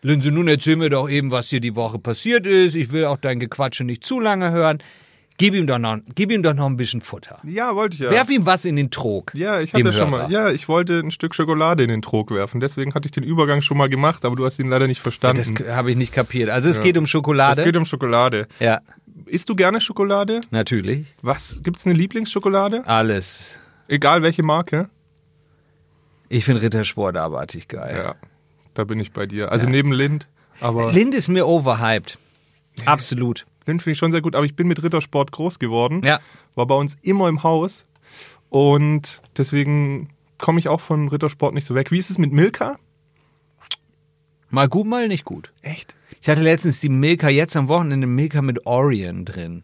[0.03, 2.75] Linse, nun erzähl mir doch eben, was hier die Woche passiert ist.
[2.75, 4.83] Ich will auch dein Gequatsche nicht zu lange hören.
[5.39, 7.39] Gib ihm doch noch, gib ihm doch noch ein bisschen Futter.
[7.45, 8.11] Ja, wollte ich ja.
[8.11, 9.33] Werf ihm was in den Trog.
[9.35, 10.31] Ja, ich hatte schon mal.
[10.31, 12.61] Ja, ich wollte ein Stück Schokolade in den Trog werfen.
[12.61, 15.55] Deswegen hatte ich den Übergang schon mal gemacht, aber du hast ihn leider nicht verstanden.
[15.57, 16.51] Das habe ich nicht kapiert.
[16.51, 17.61] Also es geht um Schokolade.
[17.63, 18.47] es geht um Schokolade.
[18.59, 18.81] ja,
[19.25, 20.43] Isst du gerne Schokolade?
[20.51, 21.07] natürlich.
[21.23, 21.63] Was?
[21.63, 22.87] Gibt's eine Lieblingsschokolade?
[22.87, 23.59] Alles.
[23.89, 24.91] Egal welche Marke?
[26.31, 27.95] Ich finde Rittersport abartig geil.
[27.97, 28.15] Ja,
[28.75, 29.51] da bin ich bei dir.
[29.53, 30.29] Also neben Lind,
[30.61, 32.17] aber Lind ist mir overhyped.
[32.87, 33.45] Absolut.
[33.67, 36.01] Lind finde ich schon sehr gut, aber ich bin mit Rittersport groß geworden.
[36.05, 36.21] Ja.
[36.55, 37.85] War bei uns immer im Haus
[38.49, 41.91] und deswegen komme ich auch von Rittersport nicht so weg.
[41.91, 42.79] Wie ist es mit Milka?
[44.51, 45.53] Mal gut, mal nicht gut.
[45.63, 45.95] Echt?
[46.21, 49.63] Ich hatte letztens die Milka, jetzt am Wochenende Milka mit Orion drin.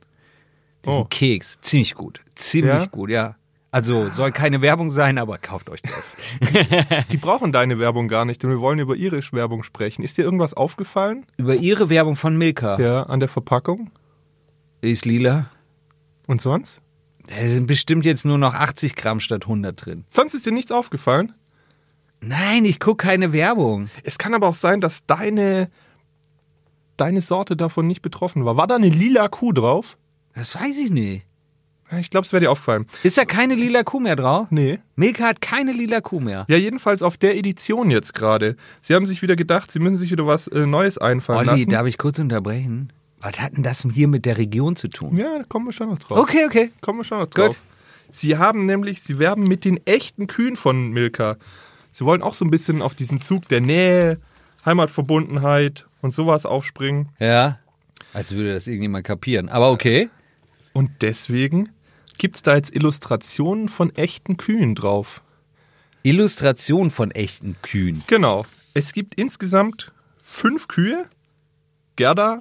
[0.84, 1.06] Diesen Oh.
[1.08, 1.60] Keks.
[1.60, 2.20] Ziemlich gut.
[2.34, 2.86] Ziemlich Ja?
[2.86, 3.36] gut, ja.
[3.76, 6.16] Also soll keine Werbung sein, aber kauft euch das.
[7.10, 10.02] Die brauchen deine Werbung gar nicht, denn wir wollen über ihre Werbung sprechen.
[10.02, 11.26] Ist dir irgendwas aufgefallen?
[11.36, 12.80] Über ihre Werbung von Milka.
[12.80, 13.90] Ja, an der Verpackung?
[14.80, 15.50] Ist lila.
[16.26, 16.80] Und sonst?
[17.26, 20.06] Da sind bestimmt jetzt nur noch 80 Gramm statt 100 drin.
[20.08, 21.34] Sonst ist dir nichts aufgefallen?
[22.22, 23.90] Nein, ich gucke keine Werbung.
[24.04, 25.68] Es kann aber auch sein, dass deine,
[26.96, 28.56] deine Sorte davon nicht betroffen war.
[28.56, 29.98] War da eine lila Kuh drauf?
[30.34, 31.26] Das weiß ich nicht.
[31.92, 32.86] Ich glaube, es wäre dir aufgefallen.
[33.04, 34.48] Ist da keine lila Kuh mehr drauf?
[34.50, 34.80] Nee.
[34.96, 36.44] Milka hat keine lila Kuh mehr.
[36.48, 38.56] Ja, jedenfalls auf der Edition jetzt gerade.
[38.80, 41.70] Sie haben sich wieder gedacht, sie müssen sich wieder was äh, Neues einfallen Olli, lassen.
[41.70, 42.92] darf ich kurz unterbrechen?
[43.20, 45.16] Was hat denn das hier mit der Region zu tun?
[45.16, 46.18] ja, da kommen wir schon noch drauf.
[46.18, 46.70] Okay, okay.
[46.80, 47.48] Kommen wir schon noch drauf.
[47.48, 47.58] Gut.
[48.10, 51.36] Sie haben nämlich, sie werben mit den echten Kühen von Milka.
[51.92, 54.18] Sie wollen auch so ein bisschen auf diesen Zug der Nähe,
[54.64, 57.08] Heimatverbundenheit und sowas aufspringen.
[57.18, 57.58] Ja.
[58.12, 59.48] Als würde das irgendjemand kapieren.
[59.48, 60.08] Aber okay.
[60.72, 61.70] Und deswegen
[62.18, 65.22] gibt es da jetzt Illustrationen von echten Kühen drauf.
[66.02, 68.02] Illustration von echten Kühen.
[68.06, 68.46] Genau.
[68.74, 71.04] Es gibt insgesamt fünf Kühe.
[71.96, 72.38] Gerda,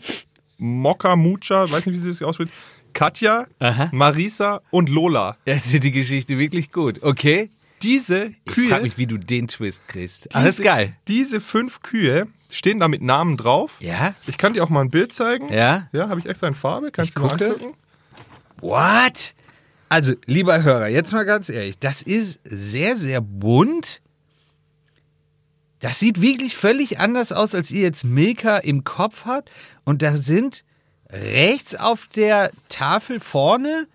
[0.57, 2.51] Mokka, Mucha, weiß nicht, wie sie das ausspricht,
[2.93, 3.89] Katja, Aha.
[3.91, 5.37] Marisa und Lola.
[5.45, 7.01] Jetzt wird die Geschichte wirklich gut.
[7.03, 7.49] Okay.
[7.81, 10.25] Diese Ich Kühe, frage mich, wie du den Twist kriegst.
[10.25, 10.95] diese, Alles geil.
[11.07, 13.77] Diese fünf Kühe stehen da mit Namen drauf.
[13.81, 14.15] Ja?
[14.27, 15.51] Ich kann dir auch mal ein Bild zeigen.
[15.51, 15.89] Ja?
[15.91, 16.91] Ja, habe ich extra in Farbe.
[16.91, 17.45] Kannst Ich du mal gucke.
[17.47, 17.73] angucken?
[18.61, 19.35] What?
[19.89, 24.01] Also, lieber Hörer, jetzt mal ganz ehrlich, das ist sehr, sehr bunt.
[25.79, 29.51] Das sieht wirklich völlig anders aus, als ihr jetzt Milka im Kopf habt.
[29.83, 30.63] Und da sind
[31.09, 33.87] rechts auf der Tafel vorne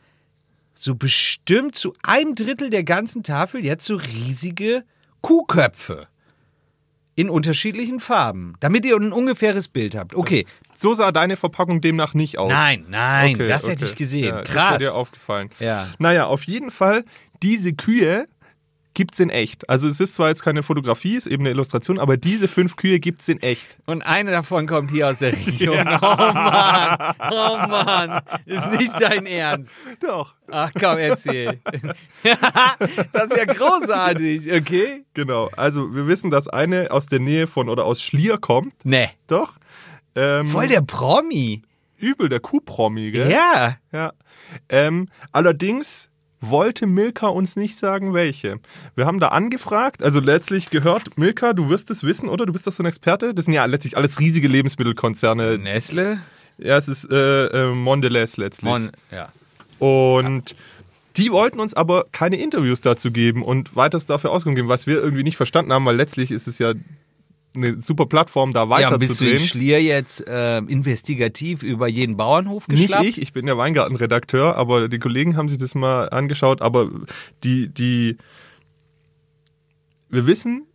[0.81, 4.85] so bestimmt zu einem Drittel der ganzen Tafel jetzt so riesige
[5.21, 6.09] Kuhköpfe.
[7.21, 8.55] In unterschiedlichen Farben.
[8.61, 10.15] Damit ihr ein ungefähres Bild habt.
[10.15, 10.47] Okay.
[10.75, 12.51] So sah deine Verpackung demnach nicht aus.
[12.51, 13.93] Nein, nein, Okay, das hätte okay.
[13.93, 14.25] ich gesehen.
[14.29, 14.71] Ja, Das Krass.
[14.71, 15.51] wäre dir aufgefallen.
[15.59, 15.87] Ja.
[15.99, 17.05] Naja, auf jeden Fall,
[17.43, 18.27] diese Kühe
[18.95, 19.69] gibt's in echt.
[19.69, 22.99] Also es ist zwar jetzt keine Fotografie, ist eben eine Illustration, aber diese fünf Kühe
[23.01, 23.79] gibt's in echt.
[23.87, 25.79] Und eine davon kommt hier aus der Region.
[26.03, 29.71] Oh Mann, oh Mann, ist nicht dein Ernst.
[30.01, 30.35] Doch.
[30.51, 31.61] Ach komm, erzähl.
[33.13, 35.05] das ist ja großartig, okay?
[35.15, 35.49] Genau.
[35.57, 38.85] Also wir wissen, dass eine aus der Nähe von oder aus Schlier kommt.
[38.85, 39.55] Ne, Doch.
[40.15, 41.63] Ähm, voll der Promi.
[41.99, 43.31] übel, der Kuhpromi, gell?
[43.31, 43.77] Ja.
[43.93, 44.13] Ja.
[44.69, 46.10] Ähm, allerdings
[46.41, 48.61] wollte Milka uns nicht sagen, welche.
[48.95, 52.47] Wir haben da angefragt, also letztlich gehört, Milka, du wirst es wissen, oder?
[52.47, 53.35] Du bist doch so ein Experte.
[53.35, 55.59] Das sind ja letztlich alles riesige Lebensmittelkonzerne.
[55.59, 56.21] Nestle?
[56.59, 58.71] Ja, es ist äh, äh, Mondelez letztlich.
[58.71, 59.31] Mon ja.
[59.79, 60.55] Und
[61.17, 65.03] die wollten uns aber keine Interviews dazu geben und weiters dafür Auskunft geben, was wir
[65.03, 66.75] irgendwie nicht verstanden haben, weil letztlich ist es ja
[67.55, 69.47] eine super Plattform, da Ja, weiter und bist zu du in drehen.
[69.47, 73.05] Schlier jetzt äh, investigativ über jeden Bauernhof Nicht geschlappt?
[73.07, 76.91] ich, ich bin der Weingartenredakteur, aber die Kollegen haben sich das mal angeschaut, aber
[77.43, 78.19] die, die,
[80.09, 80.67] wir wissen,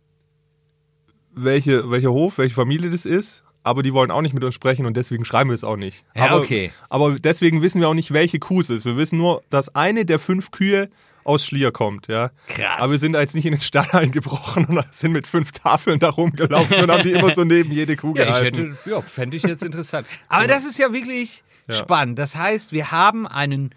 [1.34, 4.86] welche, welcher Hof, welche Familie das ist, aber die wollen auch nicht mit uns sprechen
[4.86, 6.04] und deswegen schreiben wir es auch nicht.
[6.14, 6.70] Ja, aber, okay.
[6.88, 8.84] Aber deswegen wissen wir auch nicht, welche Kuh es ist.
[8.84, 10.88] Wir wissen nur, dass eine der fünf Kühe
[11.26, 12.30] aus Schlier kommt, ja.
[12.48, 12.78] Krass.
[12.80, 15.98] Aber wir sind da jetzt nicht in den Stall eingebrochen und sind mit fünf Tafeln
[15.98, 18.76] da rumgelaufen und haben die immer so neben jede Kuh Ja, gehalten.
[18.76, 20.06] hätte, ja, fände ich jetzt interessant.
[20.28, 21.74] Aber das ist ja wirklich Ja.
[21.74, 22.18] spannend.
[22.18, 23.74] Das heißt, wir haben einen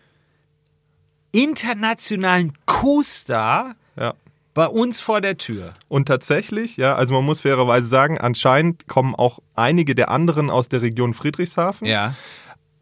[1.32, 4.14] internationalen Kuhstar ja.
[4.54, 5.74] bei uns vor der Tür.
[5.88, 10.70] Und tatsächlich, ja, also man muss fairerweise sagen, anscheinend kommen auch einige der anderen aus
[10.70, 11.88] der Region Friedrichshafen.
[11.88, 12.16] Ja.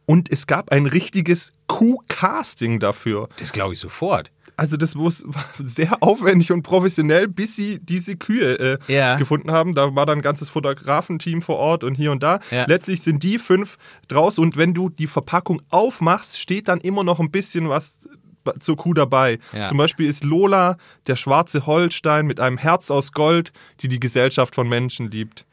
[0.05, 3.27] Und es gab ein richtiges Kuh-Casting dafür.
[3.39, 4.31] Das glaube ich sofort.
[4.59, 9.15] Also das muss war sehr aufwendig und professionell, bis sie diese Kühe äh, Ja.
[9.15, 9.73] gefunden haben.
[9.73, 12.39] Da war dann ein ganzes Fotografenteam vor Ort und hier und da.
[12.49, 12.65] Ja.
[12.65, 17.19] Letztlich sind die fünf draus und wenn du die Verpackung aufmachst, steht dann immer noch
[17.19, 18.09] ein bisschen was
[18.59, 19.39] zur Kuh dabei.
[19.53, 19.67] Ja.
[19.67, 24.55] Zum Beispiel ist Lola der schwarze Holstein mit einem Herz aus Gold, die die Gesellschaft
[24.55, 25.45] von Menschen liebt.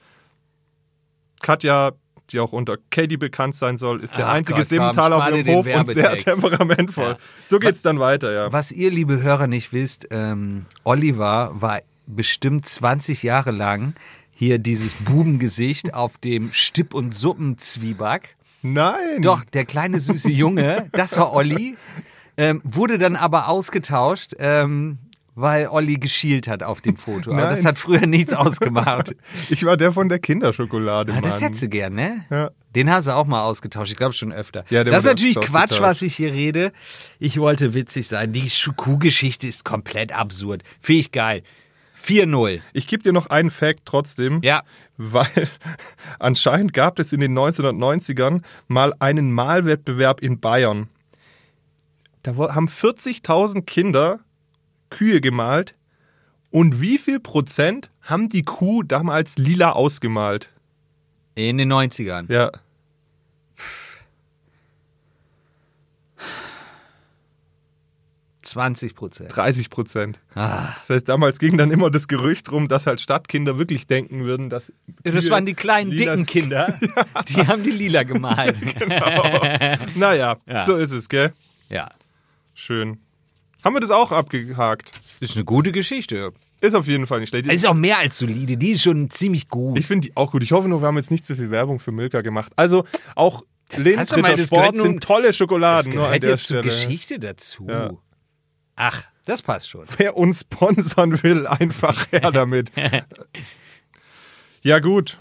[1.42, 1.92] Katja,
[2.30, 5.46] die auch unter Katie bekannt sein soll, ist der Ach einzige Gott, Simmentaler auf ihrem
[5.46, 7.10] Hof und sehr temperamentvoll.
[7.10, 7.16] Ja.
[7.44, 8.52] So geht's dann weiter, ja.
[8.52, 13.94] Was ihr, liebe Hörer, nicht wisst, ähm, Oliver war bestimmt 20 Jahre lang
[14.32, 18.36] hier dieses Bubengesicht auf dem Stipp- und Suppenzwieback.
[18.62, 19.22] Nein.
[19.22, 21.76] Doch, der kleine süße Junge, das war Olli,
[22.36, 24.98] ähm, wurde dann aber ausgetauscht, ähm,
[25.34, 27.30] weil Olli geschielt hat auf dem Foto.
[27.32, 27.50] Aber Nein.
[27.56, 29.14] das hat früher nichts ausgemacht.
[29.50, 32.24] Ich war der von der Kinderschokolade, Ah, das hättest du gern, ne?
[32.30, 32.50] Ja.
[32.74, 33.90] Den hast du auch mal ausgetauscht.
[33.92, 34.64] Ich glaube schon öfter.
[34.70, 36.72] Ja, das ist natürlich Quatsch, was ich hier rede.
[37.18, 38.32] Ich wollte witzig sein.
[38.32, 40.62] Die Kuhgeschichte ist komplett absurd.
[40.80, 41.42] Finde ich geil.
[42.04, 42.60] 4-0.
[42.72, 44.40] Ich gebe dir noch einen Fact trotzdem.
[44.42, 44.62] Ja.
[44.96, 45.48] Weil
[46.18, 50.88] anscheinend gab es in den 1990ern mal einen Malwettbewerb in Bayern.
[52.22, 54.20] Da haben 40.000 Kinder
[54.94, 55.74] Kühe gemalt.
[56.50, 60.50] Und wie viel Prozent haben die Kuh damals lila ausgemalt?
[61.34, 62.32] In den 90ern.
[62.32, 62.44] Ja.
[62.44, 62.52] Ja.
[68.42, 69.34] 20 Prozent.
[69.34, 70.18] 30 Prozent.
[70.34, 70.74] Ah.
[70.86, 74.50] Das heißt, damals ging dann immer das Gerücht rum, dass halt Stadtkinder wirklich denken würden,
[74.50, 74.70] dass.
[75.02, 76.78] Das waren die kleinen, lila- dicken Kinder.
[77.28, 78.56] Die haben die lila gemalt.
[79.96, 80.64] Naja, Ja.
[80.64, 81.32] so ist es, gell?
[81.70, 81.88] Ja.
[82.52, 82.98] Schön.
[83.64, 84.92] Haben wir das auch abgehakt?
[85.20, 86.32] Ist eine gute Geschichte.
[86.60, 87.46] Ist auf jeden Fall nicht schlecht.
[87.46, 88.56] Ist auch mehr als solide.
[88.56, 89.78] Die ist schon ziemlich gut.
[89.78, 90.42] Ich finde die auch gut.
[90.42, 92.52] Ich hoffe nur, wir haben jetzt nicht zu viel Werbung für Milka gemacht.
[92.56, 94.10] Also auch das
[94.46, 95.94] Sport sind tolle das Schokoladen.
[95.94, 96.74] Nur an gehört der jetzt zur Stelle.
[96.74, 97.66] Geschichte dazu.
[97.68, 97.90] Ja.
[98.76, 99.86] Ach, das passt schon.
[99.96, 102.70] Wer uns sponsern will, einfach her damit.
[104.62, 105.18] ja gut,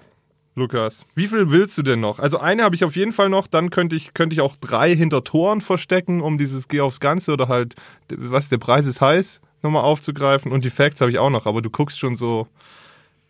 [0.56, 1.06] Lukas.
[1.16, 2.20] Wie viel willst du denn noch?
[2.20, 3.48] Also eine habe ich auf jeden Fall noch.
[3.48, 7.34] Dann könnte ich, könnte ich auch drei hinter Toren verstecken, um dieses Geh aufs Ganze
[7.34, 7.76] oder halt,
[8.16, 10.52] was der Preis ist heiß, nochmal aufzugreifen.
[10.52, 11.48] Und die Facts habe ich auch noch.
[11.48, 12.48] Aber du guckst schon so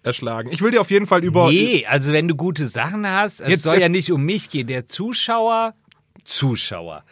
[0.03, 0.49] erschlagen.
[0.51, 1.47] Ich will dir auf jeden Fall über...
[1.49, 4.67] Nee, also wenn du gute Sachen hast, es Jetzt- soll ja nicht um mich gehen.
[4.67, 5.75] Der Zuschauer,
[6.25, 7.05] Zuschauer,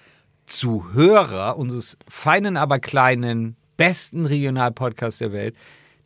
[0.45, 5.55] Zuhörer unseres feinen, aber kleinen, besten Regionalpodcasts der Welt,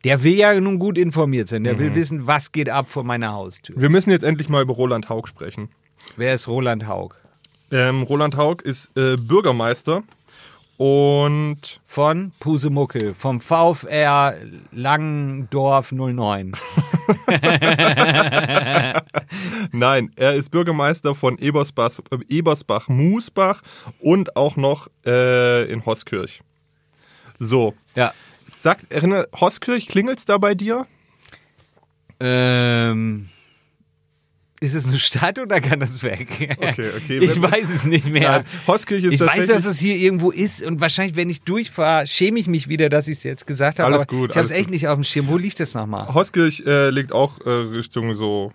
[0.06, 1.64] der will ja nun gut informiert sein.
[1.66, 1.80] Der Mhm.
[1.80, 3.76] will wissen, was geht ab vor meiner Haustür.
[3.78, 5.70] Wir müssen jetzt endlich mal über Roland Haug sprechen.
[6.16, 7.16] Wer ist Roland Haug?
[7.72, 10.04] Ähm, Roland Haug ist äh, Bürgermeister
[10.78, 14.36] und Von Pusemuckel, vom VfR
[14.72, 16.52] Langendorf 09.
[19.72, 21.92] nein, er ist Bürgermeister von Ebersbach,
[22.28, 23.62] Ebersbach-Musbach
[24.00, 26.42] und auch noch äh, in Hoskirch.
[27.40, 28.14] So, Ja.
[28.66, 30.88] Sagt, erinnere, Hoskirch, klingelt's da bei dir?
[32.20, 33.30] Ähm,
[34.60, 36.58] ist es eine Stadt oder kann das weg?
[36.58, 37.20] Okay, okay.
[37.20, 38.30] Ich weiß es nicht mehr.
[38.30, 42.08] Nein, Hoskirch ist Ich weiß, dass es hier irgendwo ist und wahrscheinlich, wenn ich durchfahre,
[42.08, 43.94] schäme ich mich wieder, dass ich es jetzt gesagt habe.
[43.94, 45.28] Alles gut, Ich habe es echt nicht auf dem Schirm.
[45.28, 46.12] Wo liegt das nochmal?
[46.12, 48.52] Hoskirch äh, liegt auch äh, Richtung so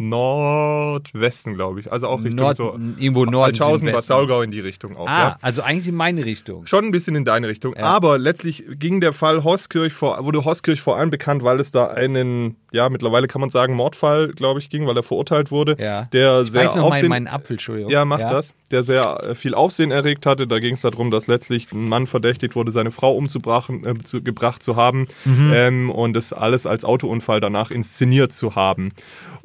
[0.00, 1.92] Nordwesten, glaube ich.
[1.92, 3.56] Also auch Richtung Nord, so irgendwo Norden.
[3.58, 4.02] Bad.
[4.02, 5.06] Saulgau in die Richtung auch.
[5.06, 5.36] Ah, ja.
[5.42, 6.66] also eigentlich in meine Richtung.
[6.66, 7.74] Schon ein bisschen in deine Richtung.
[7.76, 11.88] Aber letztlich ging der Fall Hoskirch vor, wurde Hoskirch vor allem bekannt, weil es da
[11.88, 15.76] einen, ja, mittlerweile kann man sagen, Mordfall, glaube ich, ging, weil er verurteilt wurde.
[15.78, 16.04] Ja.
[16.12, 17.90] Der Ich sehr weiß noch Aufsehen, meinen Apfel, Entschuldigung.
[17.92, 18.54] ja, macht das.
[18.70, 20.46] Der sehr äh, viel Aufsehen erregt hatte.
[20.46, 24.22] Da ging es darum, dass letztlich ein Mann verdächtigt wurde, seine Frau umzubrachen, äh, zu,
[24.22, 25.52] gebracht zu haben Mhm.
[25.54, 28.92] ähm, und das alles als Autounfall danach inszeniert zu haben.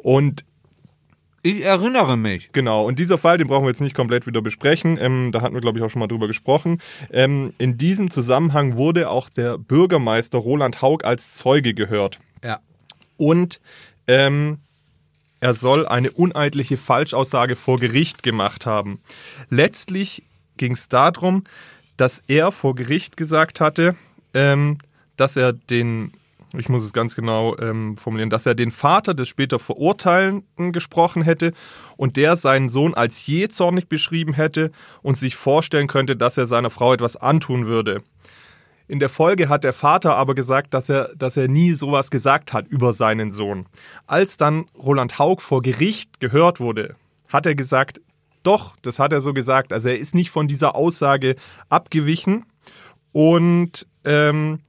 [0.06, 0.46] Und
[1.42, 2.52] Ich erinnere mich.
[2.52, 5.00] Genau, und dieser Fall, den brauchen wir jetzt nicht komplett wieder besprechen.
[5.02, 6.80] Ähm, da hatten wir, glaube ich, auch schon mal drüber gesprochen.
[7.12, 12.20] Ähm, in diesem Zusammenhang wurde auch der Bürgermeister Roland Haug als Zeuge gehört.
[12.44, 12.60] Ja.
[13.18, 13.62] Und
[14.06, 14.60] ähm,
[15.40, 19.00] er soll eine uneidliche Falschaussage vor Gericht gemacht haben.
[19.50, 20.22] Letztlich
[20.58, 21.46] ging es darum,
[21.98, 23.96] dass er vor Gericht gesagt hatte,
[24.36, 24.78] ähm,
[25.18, 26.12] dass er den,
[26.60, 31.24] ich muss es ganz genau ähm, formulieren, dass er den Vater des später Verurteilten gesprochen
[31.24, 31.54] hätte
[31.98, 36.70] und der seinen Sohn als jähzornig beschrieben hätte und sich vorstellen könnte, dass er seiner
[36.70, 38.02] Frau etwas antun würde.
[38.88, 42.54] In der Folge hat der Vater aber gesagt, dass er, dass er nie sowas gesagt
[42.54, 43.66] hat über seinen Sohn.
[44.06, 46.96] Als dann Roland Haug vor Gericht gehört wurde,
[47.28, 48.00] hat er gesagt,
[48.44, 49.74] doch, das hat er so gesagt.
[49.74, 51.36] Also er ist nicht von dieser Aussage
[51.68, 52.46] abgewichen
[53.12, 54.60] und ähm,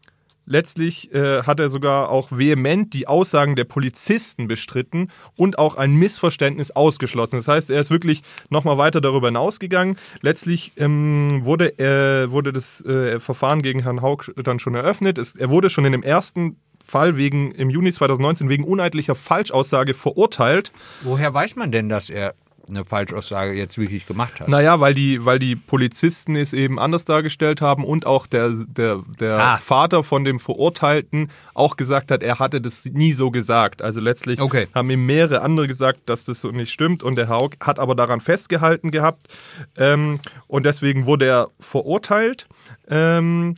[0.46, 5.94] Letztlich äh, hat er sogar auch vehement die Aussagen der Polizisten bestritten und auch ein
[5.94, 7.36] Missverständnis ausgeschlossen.
[7.36, 9.98] Das heißt, er ist wirklich nochmal weiter darüber hinausgegangen.
[10.20, 15.18] Letztlich ähm, wurde, äh, wurde das äh, Verfahren gegen Herrn Haug dann schon eröffnet.
[15.18, 16.56] Es, er wurde schon in dem ersten
[16.86, 20.72] Fall wegen im Juni 2019 wegen uneidlicher Falschaussage verurteilt.
[21.02, 22.34] Woher weiß man denn, dass er
[22.68, 24.48] eine Falschaussage jetzt wirklich gemacht hat.
[24.48, 29.02] Naja, weil die, weil die Polizisten es eben anders dargestellt haben und auch der, der,
[29.20, 29.56] der ah.
[29.58, 33.82] Vater von dem Verurteilten auch gesagt hat, er hatte das nie so gesagt.
[33.82, 34.66] Also letztlich okay.
[34.74, 37.94] haben ihm mehrere andere gesagt, dass das so nicht stimmt und der Haug hat aber
[37.94, 39.28] daran festgehalten gehabt
[39.76, 42.48] ähm, und deswegen wurde er verurteilt.
[42.88, 43.56] Ähm,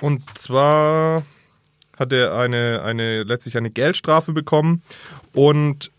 [0.00, 1.22] und zwar
[1.98, 4.82] hat er eine, eine, letztlich eine Geldstrafe bekommen
[5.32, 5.90] und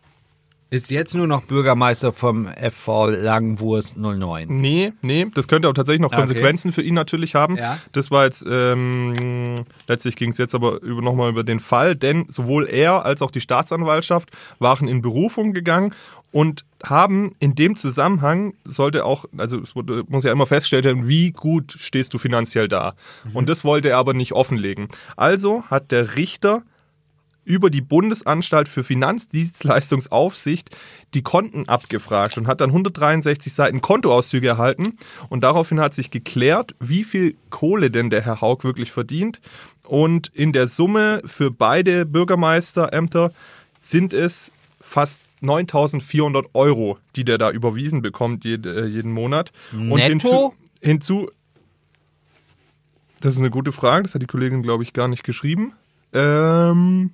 [0.76, 4.48] ist jetzt nur noch Bürgermeister vom FV Langenwurst 09.
[4.50, 6.76] Nee, nee, das könnte auch tatsächlich noch Konsequenzen okay.
[6.76, 7.56] für ihn natürlich haben.
[7.58, 7.80] Ja.
[7.94, 12.26] Das war jetzt, ähm, letztlich ging es jetzt aber über, nochmal über den Fall, denn
[12.28, 15.94] sowohl er als auch die Staatsanwaltschaft waren in Berufung gegangen
[16.32, 21.08] und haben in dem Zusammenhang, sollte auch, also es wurde, muss ja immer festgestellt werden,
[21.08, 22.96] wie gut stehst du finanziell da.
[23.24, 23.36] Mhm.
[23.38, 24.90] Und das wollte er aber nicht offenlegen.
[25.16, 26.64] Also hat der Richter
[27.46, 30.76] über die Bundesanstalt für Finanzdienstleistungsaufsicht
[31.14, 34.98] die Konten abgefragt und hat dann 163 Seiten Kontoauszüge erhalten.
[35.30, 39.40] Und daraufhin hat sich geklärt, wie viel Kohle denn der Herr Haug wirklich verdient.
[39.84, 43.32] Und in der Summe für beide Bürgermeisterämter
[43.80, 49.52] sind es fast 9400 Euro, die der da überwiesen bekommt äh, jeden Monat.
[49.72, 49.94] Netto?
[49.94, 51.32] Und hinzu, hinzu,
[53.22, 55.74] das ist eine gute Frage, das hat die Kollegin, glaube ich, gar nicht geschrieben.
[56.14, 57.12] Ähm,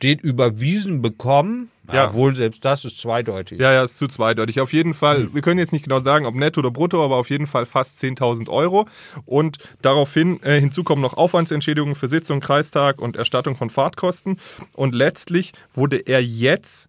[0.00, 1.70] Steht überwiesen bekommen.
[1.92, 2.06] Ja.
[2.06, 3.60] Obwohl selbst das ist zweideutig.
[3.60, 4.60] Ja, ja, ist zu zweideutig.
[4.60, 5.34] Auf jeden Fall, hm.
[5.34, 8.02] wir können jetzt nicht genau sagen, ob netto oder brutto, aber auf jeden Fall fast
[8.02, 8.86] 10.000 Euro.
[9.26, 14.38] Und daraufhin, äh, hinzu kommen noch Aufwandsentschädigungen für Sitzung, Kreistag und Erstattung von Fahrtkosten.
[14.72, 16.88] Und letztlich wurde er jetzt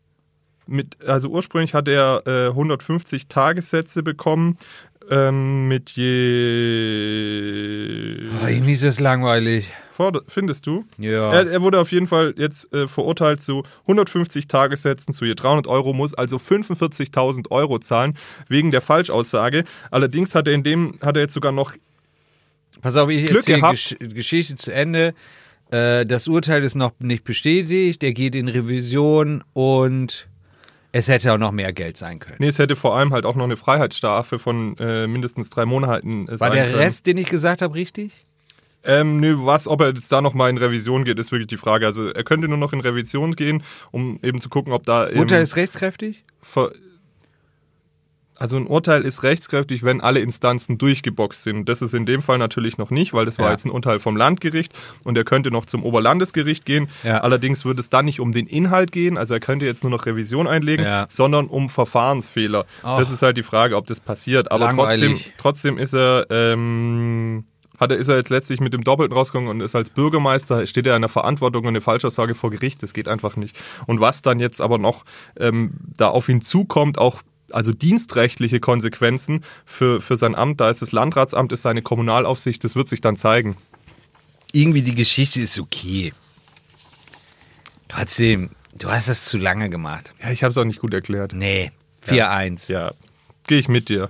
[0.68, 4.58] mit, also ursprünglich hat er äh, 150 Tagessätze bekommen
[5.12, 6.06] ähm, mit je.
[8.42, 9.72] Oh, irgendwie ist das langweilig.
[10.28, 10.84] Findest du?
[10.98, 11.32] Ja.
[11.32, 15.68] Er, er, wurde auf jeden Fall jetzt äh, verurteilt zu 150 Tagessätzen zu je 300
[15.68, 19.64] Euro, muss also 45.000 Euro zahlen wegen der Falschaussage.
[19.92, 21.76] Allerdings hat er in dem, hat er jetzt sogar noch.
[22.82, 25.14] Pass auf, ich Glück erzähle Gesch Geschichte zu Ende.
[25.70, 28.04] Äh, das Urteil ist noch nicht bestätigt.
[28.04, 30.28] Er geht in Revision und
[30.92, 32.38] es hätte auch noch mehr Geld sein können.
[32.40, 36.28] Nee, es hätte vor allem halt auch noch eine Freiheitsstrafe von äh, mindestens drei Monaten
[36.28, 36.76] äh, War der können.
[36.76, 38.26] Rest, den ich gesagt habe, richtig?
[38.84, 41.86] Ähm, nö, was, ob er jetzt da nochmal in Revision geht, ist wirklich die Frage.
[41.86, 45.08] Also er könnte nur noch in Revision gehen, um eben zu gucken, ob da.
[45.08, 46.24] Urteil ist rechtskräftig?
[48.42, 51.70] Also ein Urteil ist rechtskräftig, wenn alle Instanzen durchgeboxt sind.
[51.70, 53.52] Das ist in dem Fall natürlich noch nicht, weil das war ja.
[53.52, 54.74] jetzt ein Urteil vom Landgericht
[55.04, 56.90] und er könnte noch zum Oberlandesgericht gehen.
[57.04, 57.20] Ja.
[57.20, 60.08] Allerdings würde es dann nicht um den Inhalt gehen, also er könnte jetzt nur noch
[60.08, 61.06] Revision einlegen, ja.
[61.08, 62.66] sondern um Verfahrensfehler.
[62.84, 62.98] Och.
[62.98, 64.50] Das ist halt die Frage, ob das passiert.
[64.52, 67.44] Aber trotzdem, trotzdem ist er ähm,
[67.80, 70.88] hat er, ist er jetzt letztlich mit dem Doppelten rausgegangen und ist als Bürgermeister, steht
[70.88, 72.82] er in der Verantwortung und eine Falschaussage vor Gericht.
[72.82, 73.56] Das geht einfach nicht.
[73.86, 75.04] Und was dann jetzt aber noch
[75.38, 77.22] ähm, da auf ihn zukommt, auch
[77.54, 82.76] also dienstrechtliche Konsequenzen für, für sein Amt, da ist das Landratsamt, ist seine Kommunalaufsicht, das
[82.76, 83.58] wird sich dann zeigen.
[84.54, 86.14] Irgendwie die Geschichte ist okay.
[87.88, 90.14] Trotzdem, du hast es zu lange gemacht.
[90.22, 91.34] Ja, ich habe es auch nicht gut erklärt.
[91.34, 91.72] Nee,
[92.06, 92.72] 4-1.
[92.72, 92.94] Ja, ja.
[93.48, 94.10] gehe ich mit dir.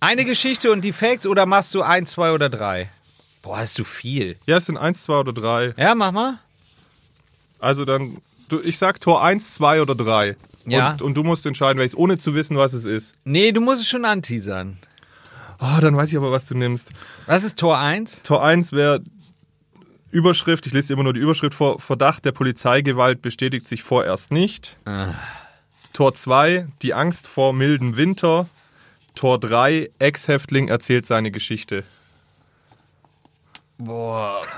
[0.00, 2.90] Eine Geschichte und die Facts oder machst du ein, zwei oder drei?
[3.42, 4.36] Boah, hast du viel.
[4.46, 5.74] Ja, es sind eins, zwei oder drei.
[5.76, 6.38] Ja, mach mal.
[7.58, 10.36] Also dann, du, ich sag Tor eins, zwei oder drei.
[10.66, 10.92] Ja.
[10.92, 13.14] Und, und du musst entscheiden, welches, ohne zu wissen, was es ist.
[13.24, 14.76] Nee, du musst es schon anteasern.
[15.58, 16.90] Oh, dann weiß ich aber, was du nimmst.
[17.26, 18.22] Was ist Tor 1?
[18.22, 19.02] Tor 1 wäre
[20.10, 24.78] Überschrift, ich lese immer nur die Überschrift vor, Verdacht der Polizeigewalt bestätigt sich vorerst nicht.
[24.84, 25.14] Ah.
[25.92, 28.48] Tor 2, die Angst vor mildem Winter.
[29.14, 31.84] Tor 3, Ex-Häftling erzählt seine Geschichte.
[33.78, 34.42] Boah.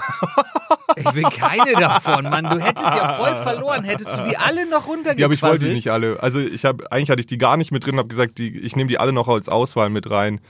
[0.97, 2.45] Ich will keine davon, Mann.
[2.45, 3.85] Du hättest ja voll verloren.
[3.85, 5.19] Hättest du die alle noch runtergequasselt?
[5.21, 6.21] Ja, aber ich wollte die nicht alle.
[6.23, 8.75] Also ich habe eigentlich hatte ich die gar nicht mit drin, habe gesagt, die, ich
[8.75, 10.41] nehme die alle noch als Auswahl mit rein.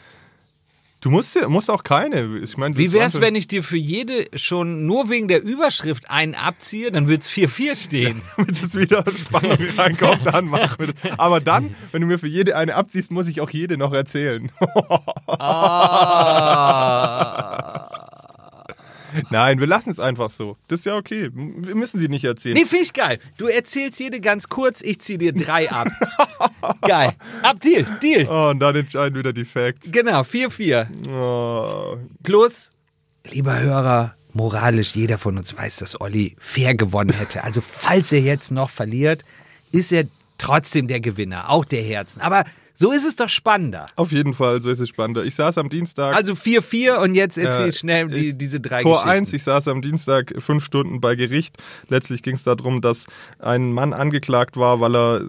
[1.01, 2.39] Du musst, ja- musst auch keine.
[2.39, 6.35] Ich meine, Wie wär's, wenn ich dir für jede schon nur wegen der Überschrift einen
[6.35, 8.23] abziehe, dann wird's 4-4 stehen.
[8.37, 11.19] damit es wieder Spannung reinkommt, dann machen wir das.
[11.19, 14.51] Aber dann, wenn du mir für jede eine abziehst, muss ich auch jede noch erzählen.
[16.81, 17.98] Ah.
[19.31, 20.57] Nein, wir lassen es einfach so.
[20.69, 21.31] Das ist ja okay.
[21.33, 22.55] Wir müssen sie nicht erzählen.
[22.55, 23.19] Nee, finde ich geil.
[23.37, 25.89] Du erzählst jede ganz kurz, ich zieh dir drei ab.
[26.83, 27.13] geil.
[27.43, 28.27] Ab, Deal, Deal.
[28.29, 29.91] Oh, und dann entscheiden wieder die Facts.
[29.91, 31.09] Genau, 4-4.
[31.11, 31.99] Oh.
[32.23, 32.73] Plus,
[33.25, 37.45] lieber Hörer, moralisch, jeder von uns weiß, dass Olli fair gewonnen hätte.
[37.45, 39.25] Also, falls er jetzt noch verliert,
[39.73, 40.05] ist er
[40.39, 42.21] trotzdem der Gewinner, auch der Herzen.
[42.21, 42.45] Aber
[42.81, 43.87] so ist es doch spannender.
[43.97, 45.25] Auf jeden Fall, so ist es spannender.
[45.25, 46.15] Ich saß am Dienstag.
[46.15, 49.19] Also 4-4 und jetzt erzähl Äh, schnell die, diese drei Tor Geschichten.
[49.19, 51.57] 1, ich saß am Dienstag fünf Stunden bei Gericht.
[51.89, 53.07] Letztlich ging es darum, dass
[53.41, 55.23] ein Mann angeklagt war, weil er äh,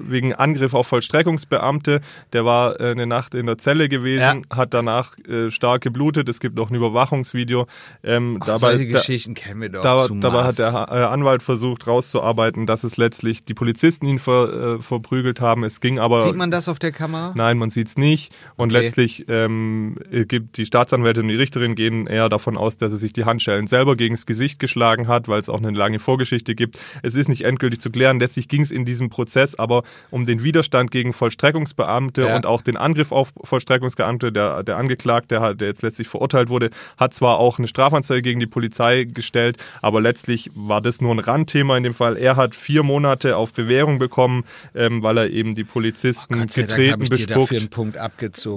[0.00, 2.00] wegen Angriff auf Vollstreckungsbeamte,
[2.32, 6.28] der war äh, eine Nacht in der Zelle gewesen, hat danach äh, stark geblutet.
[6.28, 7.68] Es gibt noch ein Überwachungsvideo.
[8.02, 9.82] Ähm, Ach, dabei, solche da, Geschichten kennen wir doch.
[9.82, 14.82] da, dabei hat der Anwalt versucht rauszuarbeiten, dass es letztlich die Polizisten ihn ver, äh,
[14.82, 15.62] verprügelt haben.
[15.62, 17.32] Es ging aber Sieht man das auf der Kamera?
[17.36, 18.34] Nein, man sieht es nicht.
[18.56, 18.82] Und Okay.
[18.82, 22.98] letztlich ähm, äh, gibt die Staatsanwältin und die Richterin gehen eher davon aus, dass er
[22.98, 26.54] sich die Handschellen selber gegen das Gesicht geschlagen hat, weil es auch eine lange Vorgeschichte
[26.54, 26.78] gibt.
[27.02, 28.18] Es ist nicht endgültig zu klären.
[28.20, 32.36] Letztlich ging es in diesem Prozess aber um den Widerstand gegen Vollstreckungsbeamte Ja.
[32.36, 34.32] und auch den Angriff auf Vollstreckungsbeamte.
[34.32, 38.40] Der, der Angeklagte, der, der jetzt letztlich verurteilt wurde, hat zwar auch eine Strafanzeige gegen
[38.40, 42.16] die Polizei gestellt, aber letztlich war das nur ein Randthema in dem Fall.
[42.16, 44.44] Er hat vier Monate auf Bewährung bekommen,
[44.74, 47.70] ähm, weil er eben die Polizisten Gott getreten, bespuckt.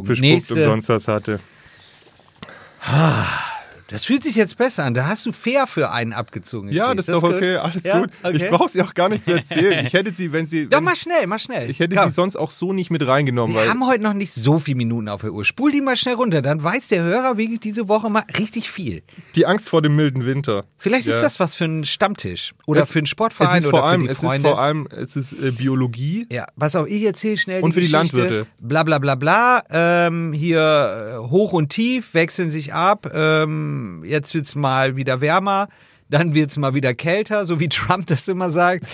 [0.03, 1.39] bespuckt und sonst was hatte.
[3.91, 4.93] Das fühlt sich jetzt besser an.
[4.93, 6.69] Da hast du fair für einen abgezogen.
[6.71, 7.35] Ja, das ist doch gut.
[7.35, 7.99] okay, alles Ja?
[7.99, 8.09] gut.
[8.23, 8.37] Okay.
[8.37, 9.85] Ich brauche sie auch gar nicht zu erzählen.
[9.85, 10.67] Ich hätte sie, wenn sie.
[10.67, 11.69] Doch, wenn, mal schnell, mal schnell.
[11.69, 12.09] ich hätte Komm.
[12.09, 15.09] sie sonst auch so nicht mit reingenommen, Wir haben heute noch nicht so viele Minuten
[15.09, 15.43] auf der Uhr.
[15.45, 19.03] Spul die mal schnell runter, dann weiß der Hörer wirklich diese Woche mal richtig viel.
[19.35, 20.65] die Angst vor dem milden Winter.
[20.77, 21.21] Vielleicht ist Ja.
[21.23, 24.01] das was für einen Stammtisch oder Es- für einen Sportverein es ist oder vor allem,
[24.03, 26.27] die es ist vor allem, es ist äh, Biologie.
[26.31, 28.17] ja, pass auf, ich erzähle schnell Und die für die Geschichte.
[28.17, 28.47] Landwirte.
[28.59, 29.63] Bla bla bla bla.
[29.69, 33.11] Ähm, hier äh, hoch und tief wechseln sich ab.
[33.13, 35.67] Ähm, jetzt wird's mal wieder wärmer.
[36.09, 38.85] Dann wird's mal wieder kälter, so wie Trump das immer sagt.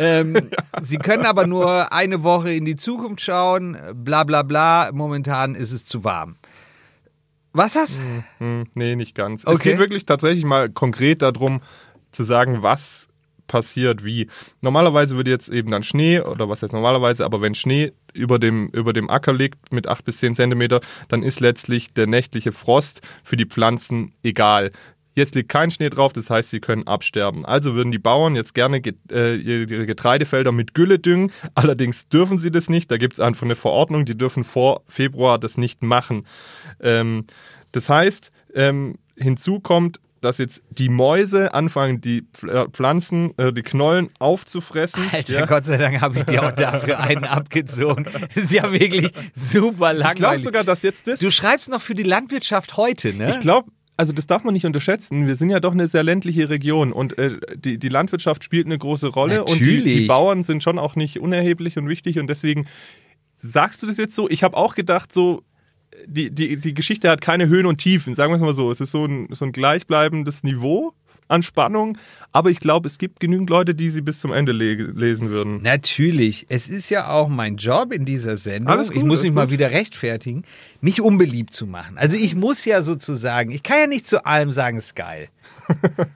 [0.00, 0.50] Ähm,
[0.82, 3.76] Sie können aber nur eine Woche in die Zukunft schauen.
[3.94, 4.90] Bla bla bla.
[4.92, 6.34] Momentan ist es zu warm.
[7.52, 8.00] Was hast?
[8.38, 9.42] Hm, nee, nicht ganz.
[9.42, 9.70] Es Okay.
[9.70, 11.60] geht wirklich tatsächlich mal konkret darum,
[12.10, 13.08] zu sagen, was
[13.46, 14.28] passiert wie.
[14.62, 18.68] Normalerweise würde jetzt eben dann Schnee, oder was heißt normalerweise, aber wenn Schnee über dem,
[18.68, 23.02] über dem Acker liegt mit 8 bis 10 Zentimeter, dann ist letztlich der nächtliche Frost
[23.22, 24.70] für die Pflanzen egal.
[25.16, 27.44] Jetzt liegt kein Schnee drauf, das heißt, sie können absterben.
[27.44, 28.82] Also würden die Bauern jetzt gerne
[29.12, 31.30] äh, ihre Getreidefelder mit Gülle düngen.
[31.54, 32.90] Allerdings dürfen sie das nicht.
[32.90, 36.26] Da gibt es einfach eine Verordnung, die dürfen vor Februar das nicht machen.
[36.80, 37.26] Ähm,
[37.70, 43.62] das heißt, ähm, hinzu kommt, dass jetzt die Mäuse anfangen, die äh, Pflanzen, äh, die
[43.62, 45.02] Knollen aufzufressen.
[45.12, 45.46] Alter, Ja.
[45.46, 48.06] Gott sei Dank habe ich dir auch dafür einen abgezogen.
[48.34, 50.44] Ist ja wirklich super Ich glaube langweilig.
[50.44, 51.20] sogar, dass jetzt das.
[51.20, 53.30] du schreibst noch für die Landwirtschaft heute, ne?
[53.30, 55.26] Ich glaube, also das darf man nicht unterschätzen.
[55.28, 58.76] Wir sind ja doch eine sehr ländliche Region und äh, die, die Landwirtschaft spielt eine
[58.76, 60.08] große Rolle und die, die Natürlich.
[60.08, 62.66] Bauern sind schon auch nicht unerheblich und wichtig und deswegen
[63.38, 64.28] sagst du das jetzt so.
[64.28, 65.42] Ich habe auch gedacht, so
[66.06, 68.70] die, die, die Geschichte hat keine Höhen und Tiefen, sagen wir es mal so.
[68.70, 70.92] Es ist so ein, so ein gleichbleibendes Niveau
[71.26, 71.96] an Spannung,
[72.32, 75.62] aber ich glaube, es gibt genügend Leute, die sie bis zum Ende le lesen würden.
[75.62, 76.44] Natürlich.
[76.50, 78.76] Es ist ja auch mein Job in dieser Sendung.
[78.76, 79.52] Gut, ich muss mich mal gut.
[79.52, 80.42] wieder rechtfertigen,
[80.82, 81.96] mich unbeliebt zu machen.
[81.96, 85.28] Also ich muss ja sozusagen, ich kann ja nicht zu allem sagen, ist geil.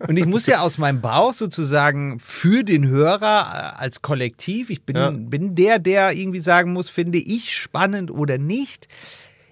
[0.07, 4.83] Und ich muss ja aus meinem Bauch sozusagen für den Hörer äh, als Kollektiv, ich
[4.83, 5.11] bin, Ja.
[5.11, 8.89] bin der, der irgendwie sagen muss, finde ich spannend oder nicht.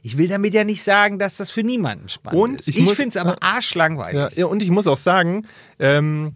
[0.07, 2.69] Ich will damit ja nicht sagen, dass das für niemanden spannend Und ist.
[2.69, 4.15] ich Ich, finde es aber arschlangweilig.
[4.15, 5.49] Ja, ja, und ich muss auch sagen,
[5.81, 6.35] ähm,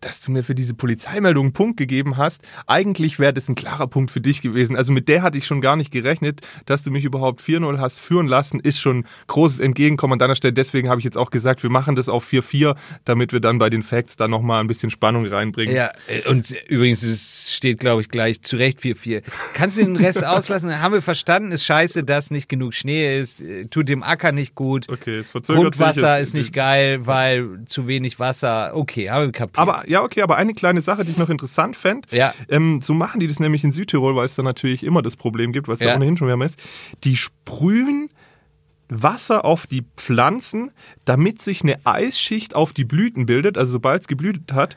[0.00, 2.42] dass du mir für diese Polizeimeldung einen Punkt gegeben hast.
[2.66, 4.76] Eigentlich wäre das ein klarer Punkt für dich gewesen.
[4.76, 8.00] Also mit der hatte ich schon gar nicht gerechnet, dass du mich überhaupt 4-0 hast
[8.00, 10.52] führen lassen, ist schon großes Entgegenkommen an deiner Stelle.
[10.52, 13.70] Deswegen habe ich jetzt auch gesagt, wir machen das auf 4-4, damit wir dann bei
[13.70, 15.74] den Facts dann nochmal ein bisschen Spannung reinbringen.
[15.74, 15.92] Ja,
[16.28, 19.22] und übrigens, es steht, glaube ich, gleich zu Recht 4-4.
[19.54, 20.80] Kannst du den Rest auslassen?
[20.80, 24.54] Haben wir verstanden, ist scheiße, dass nicht genug Schnee ist, äh, tut dem Acker nicht
[24.54, 24.88] gut.
[24.88, 28.72] Okay, es verzögert Grundwasser ist nicht geil, weil zu wenig Wasser.
[28.74, 29.58] Okay, haben wir kapiert.
[29.58, 32.06] Aber ja, okay, aber eine kleine Sache, die ich noch interessant fände.
[32.10, 32.34] Ja.
[32.48, 35.52] Ähm, so machen die das nämlich in Südtirol, weil es da natürlich immer das Problem
[35.52, 35.96] gibt, was ja, Ja.
[35.96, 36.58] ohnehin schon wärmer ist.
[37.04, 38.10] Die sprühen
[38.88, 40.70] Wasser auf die Pflanzen,
[41.04, 44.76] damit sich eine Eisschicht auf die Blüten bildet, also sobald es geblüht hat,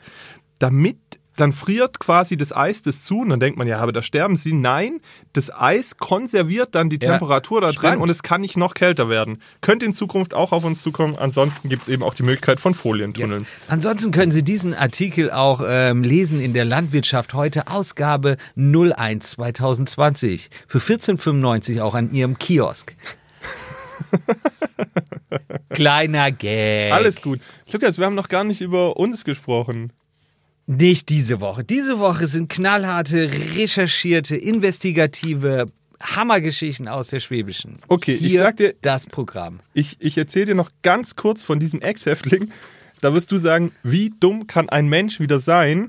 [0.58, 0.98] damit
[1.36, 4.36] dann friert quasi das Eis das zu und dann denkt man, ja, aber da sterben
[4.36, 4.52] sie.
[4.52, 5.00] Nein,
[5.32, 8.02] das Eis konserviert dann die Ja, Temperatur da drin spannend.
[8.02, 9.38] und es kann nicht noch kälter werden.
[9.60, 11.16] Könnte in Zukunft auch auf uns zukommen.
[11.16, 13.46] Ansonsten gibt es eben auch die Möglichkeit von Folientunneln.
[13.68, 20.50] Ansonsten können Sie diesen Artikel auch ähm, lesen in der Landwirtschaft heute, Ausgabe 01 2020.
[20.66, 22.94] Für 14,95 auch an Ihrem Kiosk.
[25.70, 26.92] Kleiner Gag.
[26.92, 27.40] Alles gut.
[27.72, 29.92] Lukas, wir haben noch gar nicht über uns gesprochen.
[30.66, 31.64] Nicht diese Woche.
[31.64, 35.66] Diese Woche sind knallharte, recherchierte, investigative
[36.00, 37.78] Hammergeschichten aus der Schwäbischen.
[37.88, 39.60] Okay, ich Hier sag dir- das Programm.
[39.74, 42.50] Ich, ich erzähle dir noch ganz kurz von diesem Ex-Häftling.
[43.00, 45.88] Da wirst du sagen, wie dumm kann ein Mensch wieder sein?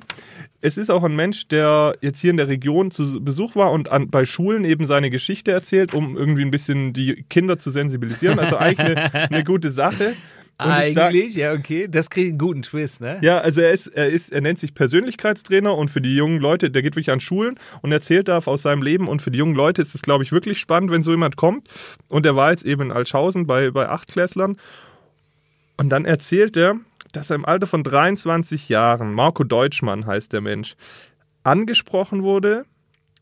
[0.62, 3.92] Es ist auch ein Mensch, der jetzt hier in der Region zu Besuch war und
[3.92, 8.40] an, bei Schulen eben seine Geschichte erzählt, um irgendwie ein bisschen die Kinder zu sensibilisieren.
[8.40, 10.16] Also eigentlich eine, eine gute Sache.
[10.60, 11.88] Und ich sag- Eigentlich, ja, okay.
[11.90, 13.18] Das kriegt einen guten Twist, ne?
[13.22, 16.70] Ja, also er ist, er ist, er nennt sich Persönlichkeitstrainer und für die jungen Leute,
[16.70, 19.56] der geht wirklich an Schulen und erzählt da aus seinem Leben und für die jungen
[19.56, 21.68] Leute ist es, glaube ich, wirklich spannend, wenn so jemand kommt.
[22.08, 24.58] Und er war jetzt eben in Altschaußen bei, bei Achtklässlern
[25.78, 26.76] und dann erzählt er,
[27.12, 30.76] dass er im Alter von 23 Jahren, Marco Deutschmann heißt der Mensch,
[31.44, 32.66] angesprochen wurde,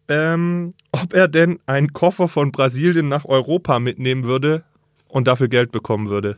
[0.07, 4.63] ähm, ob er denn einen Koffer von Brasilien nach Europa mitnehmen würde
[5.07, 6.37] und dafür Geld bekommen würde.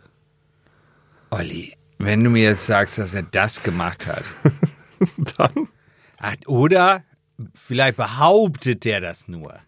[1.34, 4.24] Olli, wenn du mir jetzt sagst, dass er das gemacht hat.
[5.38, 5.68] Dann
[6.20, 7.04] Ach, oder
[7.56, 9.60] vielleicht behauptet der das nur.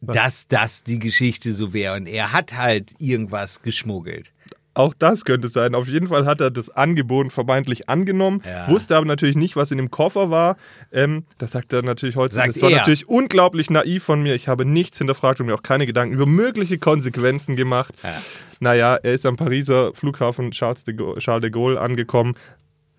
[0.00, 4.32] Dass das die Geschichte so wäre und er hat halt irgendwas geschmuggelt.
[4.76, 5.74] Auch das könnte sein.
[5.74, 8.68] Auf jeden Fall hat er das Angebot vermeintlich angenommen, Ja.
[8.68, 10.56] wusste aber natürlich nicht, was in dem Koffer war.
[10.92, 12.34] Ähm, das sagt er natürlich heute.
[12.34, 12.76] Sagt das war er.
[12.78, 14.34] natürlich unglaublich naiv von mir.
[14.34, 17.94] Ich habe nichts hinterfragt und mir auch keine Gedanken über mögliche Konsequenzen gemacht.
[18.02, 18.12] Ja.
[18.60, 22.34] Naja, er ist am Pariser Flughafen Charles de, Gaulle, Charles de Gaulle angekommen.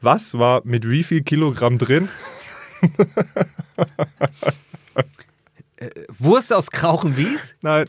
[0.01, 2.09] Was war mit wie viel Kilogramm drin?
[6.17, 7.55] Wurst aus Krauchenwies?
[7.61, 7.85] Nein.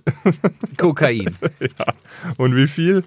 [0.76, 1.36] Kokain.
[1.60, 1.94] ja.
[2.36, 3.02] Und wie viel?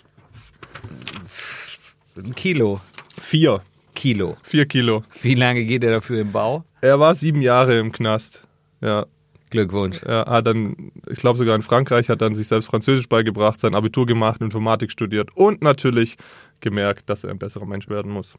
[2.24, 2.82] Ein Kilo.
[3.20, 3.62] Vier.
[3.96, 4.38] Kilo.
[4.44, 5.04] Vier Kilo.
[5.22, 6.64] Wie lange geht er dafür im Bau?
[6.82, 8.48] Er war sieben Jahre im Knast.
[8.82, 9.06] Ja.
[9.50, 10.02] Glückwunsch.
[10.04, 13.76] Er hat dann, ich glaube sogar in Frankreich, hat dann sich selbst Französisch beigebracht, sein
[13.76, 16.16] Abitur gemacht, Informatik studiert und natürlich
[16.62, 18.36] gemerkt, dass er ein besserer Mensch werden muss.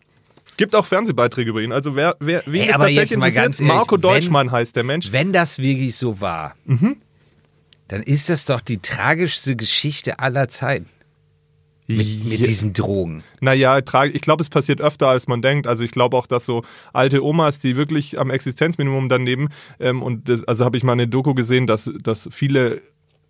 [0.56, 1.70] Gibt auch Fernsehbeiträge über ihn.
[1.70, 4.74] Also wer, wer wen Ey, es aber tatsächlich interessiert, ganz ehrlich, Marco wenn- Deutschmann heißt
[4.74, 5.12] der Mensch.
[5.12, 6.96] Wenn das wirklich so war, Mhm.
[7.88, 10.86] dann ist das doch die tragischste Geschichte aller Zeiten.
[11.96, 13.22] Mit, mit diesen Drogen.
[13.40, 15.66] Naja, ich glaube, es passiert öfter, als man denkt.
[15.66, 16.62] Also ich glaube auch, dass so
[16.92, 19.48] alte Omas, die wirklich am Existenzminimum dann leben,
[19.80, 22.82] ähm, und das, also habe ich mal eine Doku gesehen, dass, dass viele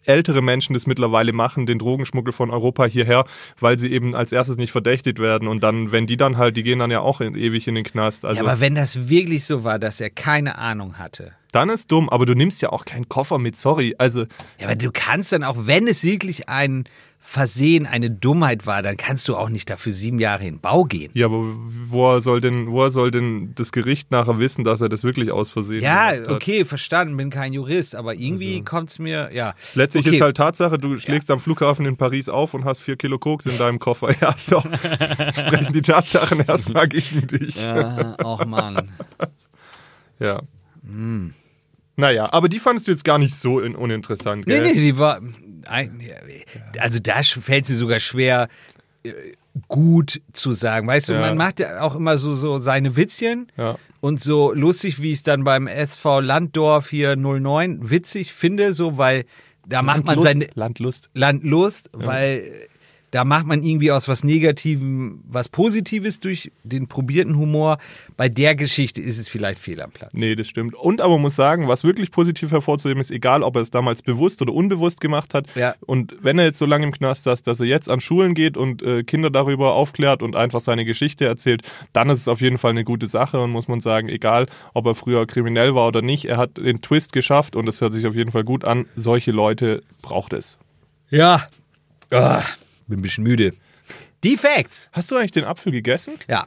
[0.05, 3.25] ältere Menschen das mittlerweile machen, den Drogenschmuggel von Europa hierher,
[3.61, 5.49] weil sie eben als erstes nicht verdächtigt werden.
[5.49, 7.85] Und dann, wenn die dann halt, die gehen dann ja auch in, ewig in den
[7.85, 8.25] Knast.
[8.25, 11.33] Also ja, aber wenn das wirklich so war, dass er keine Ahnung hatte.
[11.53, 13.95] Dann ist dumm, aber du nimmst ja auch keinen Koffer mit, sorry.
[13.99, 14.23] Also
[14.59, 16.85] Ja, aber du kannst dann auch, wenn es wirklich ein
[17.25, 20.83] Versehen, eine Dummheit war, dann kannst du auch nicht dafür sieben Jahre in den Bau
[20.83, 21.13] gehen.
[21.15, 21.41] Ja, aber
[21.89, 25.53] woher soll denn, woher soll denn das Gericht nachher wissen, dass er das wirklich aus
[25.53, 26.35] Versehen Ja, gemacht hat?
[26.35, 29.55] okay, verstanden, bin kein Jurist, aber irgendwie Also kommt's mir, ja.
[29.77, 30.17] Letztlich okay.
[30.17, 33.47] ist halt Tatsache, du schlägst am Flughafen in Paris auf und hast vier Kilo Koks
[33.47, 34.09] in deinem Koffer.
[34.21, 37.63] Ja, so sprechen die Tatsachen erstmal gegen dich.
[37.63, 38.91] Ja, auch Mann.
[40.19, 40.43] Ja.
[41.97, 44.75] Naja, aber die fandest du jetzt gar nicht so in, uninteressant, Nee, gell?
[44.75, 45.21] nee, die war.
[46.79, 48.49] Also da fällt sie sogar schwer,
[49.05, 49.13] äh,
[49.69, 50.87] gut zu sagen.
[50.89, 51.21] Weißt du, Ja.
[51.21, 53.77] man macht ja auch immer so, so seine Witzchen Ja.
[54.01, 58.97] und so lustig, wie ich es dann beim SV Landdorf hier 09 witzig finde, so,
[58.97, 59.25] weil
[59.69, 60.27] da macht man Landlust.
[60.33, 61.11] seine Landlust.
[61.15, 62.69] Landlust, weil
[63.13, 67.77] da macht man irgendwie aus was Negativem was Positives durch den probierten Humor.
[68.17, 70.13] Bei der Geschichte ist es vielleicht fehl am Platz.
[70.15, 70.75] Nee, das stimmt.
[70.75, 74.01] Und aber man muss sagen, was wirklich positiv hervorzuheben ist, egal ob er es damals
[74.01, 75.47] bewusst oder unbewusst gemacht hat.
[75.55, 75.75] Ja.
[75.81, 78.57] Und wenn er jetzt so lange im Knast saß, dass er jetzt an Schulen geht
[78.57, 82.57] und äh, Kinder darüber aufklärt und einfach seine Geschichte erzählt, dann ist es auf jeden
[82.57, 86.01] Fall eine gute Sache und muss man sagen, egal ob er früher kriminell war oder
[86.01, 88.87] nicht, er hat den Twist geschafft und es hört sich auf jeden Fall gut an.
[88.95, 90.57] Solche Leute braucht es.
[91.11, 91.47] Ja.
[92.11, 92.43] Ah,
[92.87, 93.53] bin ein bisschen müde.
[94.25, 94.89] Die Facts.
[94.93, 96.15] Hast du eigentlich den Apfel gegessen?
[96.29, 96.47] Ja.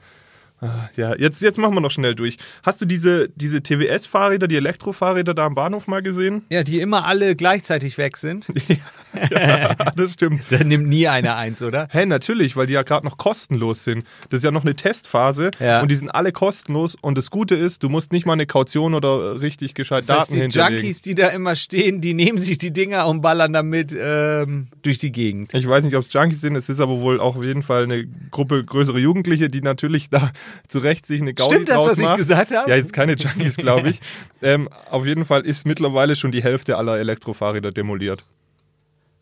[0.95, 2.37] Ja, jetzt, jetzt machen wir noch schnell durch.
[2.63, 6.43] Hast du diese, diese TWS-Fahrräder, die Elektrofahrräder da am Bahnhof mal gesehen?
[6.49, 8.47] Ja, die immer alle gleichzeitig weg sind.
[9.31, 10.41] ja, das stimmt.
[10.49, 11.87] Da nimmt nie einer eins, oder?
[11.91, 14.05] Hey, natürlich, weil die ja gerade noch kostenlos sind.
[14.29, 15.81] Das ist ja noch eine Testphase Ja.
[15.81, 16.95] und die sind alle kostenlos.
[16.99, 20.19] Und das Gute ist, du musst nicht mal eine Kaution oder richtig gescheit Das heißt,
[20.29, 20.75] Daten die hinterlegen.
[20.77, 24.97] Junkies, die da immer stehen, die nehmen sich die Dinger und ballern damit ähm, durch
[24.97, 25.53] die Gegend.
[25.53, 27.83] Ich weiß nicht, ob es Junkies sind, es ist aber wohl auch auf jeden Fall
[27.83, 30.31] eine Gruppe größere Jugendliche, die natürlich da
[30.67, 32.17] zu Recht sich eine Gaudi Stimmt das, was ich macht.
[32.17, 32.69] gesagt habe?
[32.69, 33.99] Ja, jetzt keine Junkies, glaube ich.
[34.41, 38.23] ähm, auf jeden Fall ist mittlerweile schon die Hälfte aller Elektrofahrräder demoliert.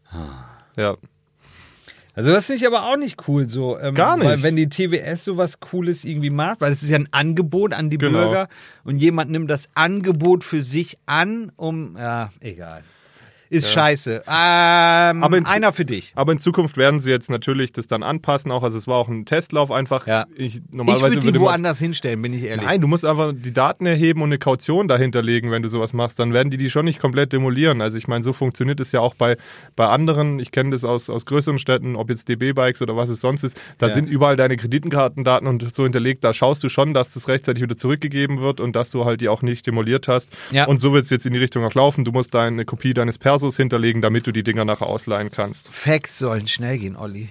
[0.10, 0.46] Ah.
[0.78, 0.98] Ja.
[2.16, 3.80] Also das finde ich aber auch nicht cool so.
[3.80, 4.28] Ähm, Gar nicht.
[4.28, 7.90] Weil wenn die TWS sowas Cooles irgendwie macht, weil es ist ja ein Angebot an
[7.90, 8.20] die Genau.
[8.20, 8.50] Bürger
[8.84, 12.84] und jemand nimmt das Angebot für sich an, um, ja, egal.
[13.54, 14.24] Ist scheiße.
[14.28, 16.12] Ähm, Aber in- einer für dich.
[16.16, 18.64] Aber in Zukunft werden sie jetzt natürlich das dann anpassen auch.
[18.64, 20.08] Also es war auch ein Testlauf einfach.
[20.08, 20.26] Ja.
[20.36, 22.66] Ich, Ich normalerweise würde die würde man- woanders hinstellen, bin ich ehrlich.
[22.66, 25.94] Nein, du musst einfach die Daten erheben und eine Kaution dahinter legen, wenn du sowas
[25.94, 26.20] machst.
[26.20, 27.82] Dann werden die die schon nicht komplett demolieren.
[27.82, 29.38] Also ich meine, so funktioniert es ja auch bei,
[29.76, 30.40] bei anderen.
[30.40, 33.60] Ich kenne das aus, aus größeren Städten, ob jetzt DB-Bikes oder was es sonst ist.
[33.78, 33.94] Da Ja.
[33.94, 36.24] sind überall deine Kreditkartendaten und so hinterlegt.
[36.24, 39.30] Da schaust du schon, dass das rechtzeitig wieder zurückgegeben wird und dass du halt die
[39.30, 40.30] auch nicht demoliert hast.
[40.52, 40.66] Ja.
[40.66, 42.04] Und so wird es jetzt in die Richtung auch laufen.
[42.06, 45.68] Du musst deine Kopie deines Persos hinterlegen, damit du die Dinger nachher ausleihen kannst.
[45.70, 47.28] Facts sollen schnell gehen, Olli.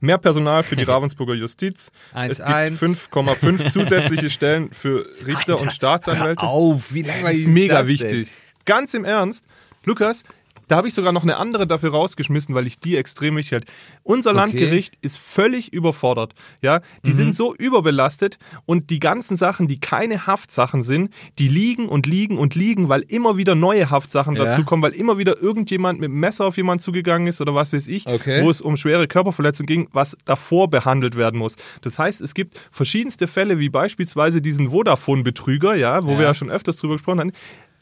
[0.00, 1.90] Mehr Personal für die Ravensburger Justiz.
[2.12, 2.82] Eins, es gibt eins.
[2.82, 6.42] 5,5 zusätzliche Stellen für Richter und Staatsanwälte.
[6.42, 8.28] Hör auf, wie Das langweilig ist mega das wichtig.
[8.66, 9.46] Ganz im Ernst,
[9.84, 10.24] Lukas,
[10.68, 13.66] da habe ich sogar noch eine andere dafür rausgeschmissen, weil ich die extrem wichtig halte.
[14.02, 16.34] Unser Landgericht ist völlig überfordert.
[16.62, 17.14] Ja, die Mhm.
[17.14, 22.38] sind so überbelastet und die ganzen Sachen, die keine Haftsachen sind, die liegen und liegen
[22.38, 24.44] und liegen, weil immer wieder neue Haftsachen Ja.
[24.44, 27.72] dazu kommen, weil immer wieder irgendjemand mit dem Messer auf jemanden zugegangen ist oder was
[27.72, 28.42] weiß ich, Okay.
[28.42, 31.56] wo es um schwere Körperverletzungen ging, was davor behandelt werden muss.
[31.82, 36.18] Das heißt, es gibt verschiedenste Fälle, wie beispielsweise diesen Vodafone-Betrüger, ja, wo Ja.
[36.18, 37.32] wir ja schon öfters drüber gesprochen haben.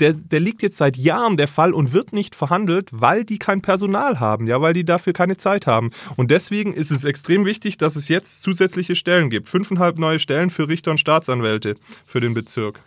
[0.02, 3.62] Der, der liegt jetzt seit Jahren der Fall und wird nicht verhandelt, weil die kein
[3.62, 5.90] Personal haben, ja, weil die dafür keine Zeit haben.
[6.16, 9.48] Und deswegen ist es extrem wichtig, dass es jetzt zusätzliche Stellen gibt.
[9.48, 12.80] Fünfeinhalb neue Stellen für Richter und Staatsanwälte für den Bezirk.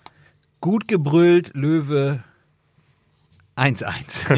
[0.59, 2.21] Gut gebrüllt, Löwe
[3.55, 4.35] 1-1.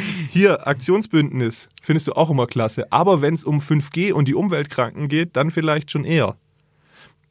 [0.30, 2.90] Hier, Aktionsbündnis, findest du auch immer klasse.
[2.90, 6.38] Aber wenn es um 5G und die Umweltkranken geht, dann vielleicht schon eher.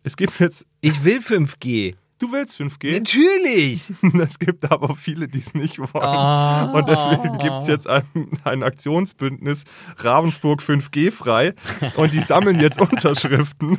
[0.04, 1.96] Es gibt jetzt, ich will 5G.
[2.24, 2.94] Du willst 5G?
[2.94, 3.92] Natürlich.
[4.24, 6.04] Es gibt aber viele, die es nicht wollen.
[6.06, 6.72] Ah.
[6.72, 8.04] Und deswegen gibt es jetzt ein,
[8.44, 9.64] ein Aktionsbündnis
[9.98, 11.54] Ravensburg 5G frei.
[11.98, 13.78] Und die sammeln jetzt Unterschriften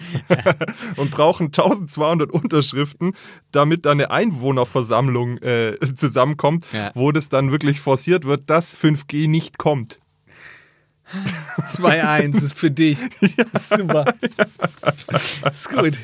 [0.96, 3.14] und brauchen 1200 Unterschriften,
[3.52, 6.90] damit da eine Einwohnerversammlung äh, zusammenkommt, Ja.
[6.94, 9.98] wo das dann wirklich forciert wird, dass 5G nicht kommt.
[11.68, 12.98] 2-1 ist für dich.
[13.58, 14.14] Super.
[15.50, 15.98] Ist gut.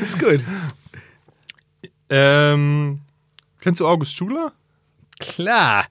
[0.00, 0.40] Ist gut.
[2.10, 3.00] Ähm,
[3.60, 4.52] kennst du August Schuler?
[5.20, 5.86] Klar.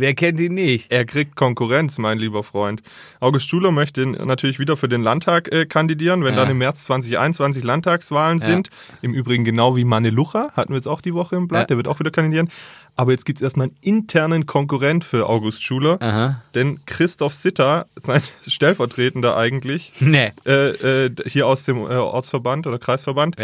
[0.00, 0.92] Wer kennt ihn nicht?
[0.92, 2.82] Er kriegt Konkurrenz, mein lieber Freund.
[3.18, 6.42] August Schuler möchte natürlich wieder für den Landtag äh, kandidieren, wenn Ja.
[6.42, 8.44] dann im März 2021 Landtagswahlen Ja.
[8.44, 8.70] sind.
[9.02, 11.66] Im Übrigen genau wie Manne Lucha, hatten wir jetzt auch die Woche im Blatt, Ja.
[11.66, 12.48] der wird auch wieder kandidieren.
[12.94, 16.42] Aber jetzt gibt es erstmal einen internen Konkurrent für August Schuler, Aha.
[16.54, 20.30] denn Christoph Sitter, sein Stellvertretender eigentlich, Nee.
[20.46, 23.34] äh, äh, hier aus dem äh, Ortsverband oder Kreisverband.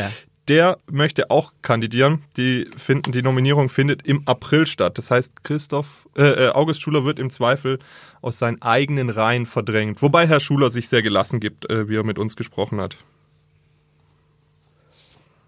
[0.49, 2.23] Der möchte auch kandidieren.
[2.37, 4.99] Die finden, die Nominierung findet im April statt.
[4.99, 7.79] Das heißt, Christoph, äh, äh, August Schuler wird im Zweifel
[8.21, 10.03] aus seinen eigenen Reihen verdrängt.
[10.03, 12.97] Wobei Herr Schuler sich sehr gelassen gibt, äh, wie er mit uns gesprochen hat.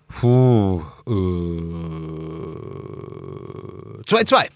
[0.08, 0.82] Puh.
[1.06, 1.10] Äh,
[4.04, 4.48] 2-2.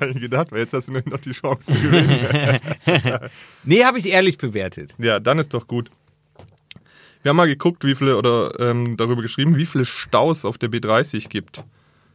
[0.00, 1.70] Habe ich gedacht, weil jetzt hast du nur noch die Chance.
[3.64, 4.94] Nee, habe ich ehrlich bewertet.
[4.98, 5.90] ja, dann ist doch gut.
[7.22, 10.70] Wir haben mal geguckt, wie viele, oder ähm, darüber geschrieben, wie viele Staus auf der
[10.70, 11.62] B30 gibt.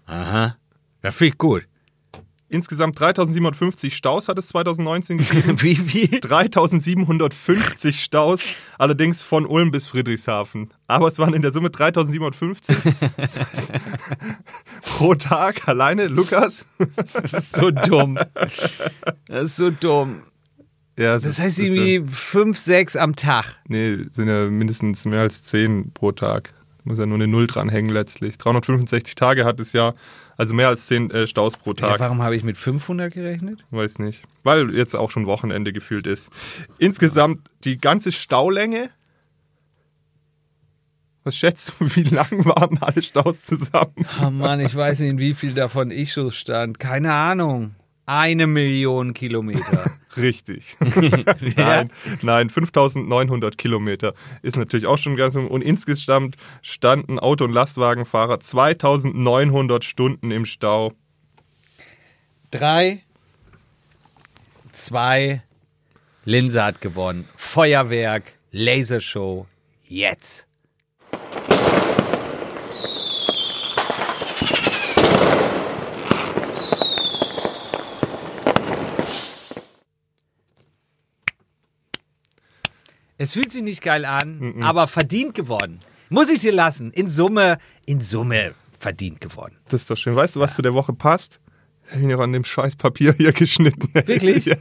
[0.05, 0.57] Aha.
[1.01, 1.65] Ja, ich gut.
[2.49, 5.61] Insgesamt 3750 Staus hat es 2019 gegeben.
[5.61, 6.19] Wie viel?
[6.19, 8.41] 3750 Staus,
[8.77, 10.73] allerdings von Ulm bis Friedrichshafen.
[10.87, 12.75] Aber es waren in der Summe 3750.
[13.17, 13.71] Das heißt,
[14.81, 16.65] pro Tag alleine, Lukas.
[17.13, 18.17] Das ist so dumm.
[19.25, 20.23] Das ist so dumm.
[20.97, 23.59] Ja, Das ist- heißt irgendwie 5, 6 am Tag.
[23.67, 26.53] Nee, sind ja mindestens mehr als 10 pro Tag.
[26.83, 28.37] Muss ja nur eine Null dranhängen letztlich.
[28.37, 29.93] 365 Tage hat es ja,
[30.37, 31.99] also mehr als 10 äh, Staus pro Ja, Tag.
[31.99, 33.63] warum habe ich mit 500 gerechnet?
[33.71, 34.23] Weiß nicht.
[34.43, 36.29] Weil jetzt auch schon Wochenende gefühlt ist.
[36.79, 38.89] Insgesamt die ganze Staulänge.
[41.23, 43.93] Was schätzt du, wie lang waren alle Staus zusammen?
[44.25, 46.79] Oh Mann, ich weiß nicht, wie viel davon ich so stand.
[46.79, 47.75] Keine Ahnung.
[48.07, 49.91] Eine Million Kilometer.
[50.15, 50.77] Richtig.
[51.57, 51.91] Nein,
[52.21, 55.35] nein, 5900 Kilometer ist natürlich auch schon ganz.
[55.35, 60.93] Und insgesamt standen Auto- und Lastwagenfahrer 2900 Stunden im Stau.
[62.49, 63.03] Drei,
[64.71, 65.43] 2.
[66.23, 67.27] Linse hat gewonnen.
[67.35, 69.45] Feuerwerk, Lasershow,
[69.83, 70.47] jetzt.
[83.17, 85.79] Es fühlt sich nicht geil an, aber verdient geworden.
[86.09, 86.91] Muss ich dir lassen.
[86.91, 89.55] In Summe, in Summe verdient geworden.
[89.69, 90.15] Das ist doch schön.
[90.15, 91.39] Weißt du, was zu der Woche passt?
[91.89, 93.89] Ich habe ihn auch an dem scheiß Papier hier geschnitten.
[94.07, 94.45] Wirklich?
[94.45, 94.57] ja.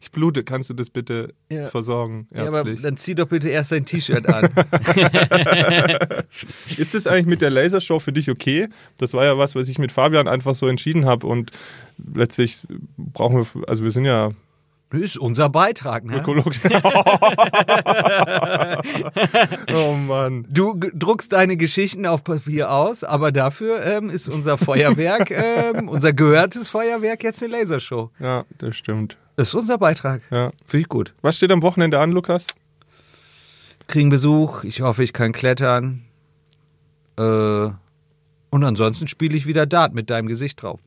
[0.00, 0.42] Ich blute.
[0.42, 1.68] Kannst du das bitte Ja.
[1.68, 2.28] versorgen?
[2.34, 4.44] Ja, aber dann zieh doch bitte erst dein T-Shirt an.
[6.76, 8.68] Ist das eigentlich mit der Lasershow für dich okay?
[8.98, 11.50] Das war ja was, was ich mit Fabian einfach so entschieden habe und
[12.14, 14.30] letztlich brauchen wir, also wir sind ja
[15.02, 16.18] ist unser Beitrag, ne?
[16.18, 16.60] Ökologen.
[19.74, 20.46] oh Mann.
[20.48, 26.12] Du druckst deine Geschichten auf Papier aus, aber dafür ähm, ist unser Feuerwerk, ähm, unser
[26.12, 28.10] gehörtes Feuerwerk jetzt eine Lasershow.
[28.18, 29.16] Ja, das stimmt.
[29.36, 30.22] Das ist unser Beitrag.
[30.30, 30.50] Ja.
[30.66, 31.14] Finde ich gut.
[31.22, 32.46] Was steht am Wochenende an, Lukas?
[33.86, 36.04] Kriegen Besuch, ich hoffe, ich kann klettern.
[37.16, 40.80] Äh, und ansonsten spiele ich wieder Dart mit deinem Gesicht drauf.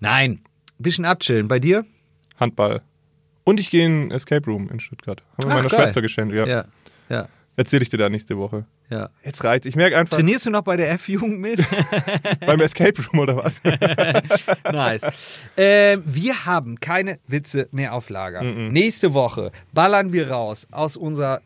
[0.00, 0.40] Nein,
[0.78, 1.48] bisschen abchillen.
[1.48, 1.84] Bei dir?
[2.40, 2.82] Handball.
[3.44, 5.22] Und ich gehe in Escape Room in Stuttgart.
[5.32, 5.80] Haben wir Ach, meiner geil.
[5.80, 6.34] Schwester geschenkt.
[6.34, 6.46] Ja.
[6.46, 6.64] Ja,
[7.08, 8.64] ja, Erzähle ich dir da nächste Woche.
[8.90, 9.10] ja.
[9.24, 9.66] Jetzt reicht.
[9.66, 11.62] Ich merke einfach Trainierst du noch bei der F-Jugend mit?
[12.46, 13.52] beim Escape Room oder was?
[14.72, 15.42] nice.
[15.56, 18.42] Ähm, wir haben keine Witze mehr auf Lager.
[18.42, 21.42] Nächste Woche ballern wir raus aus unserer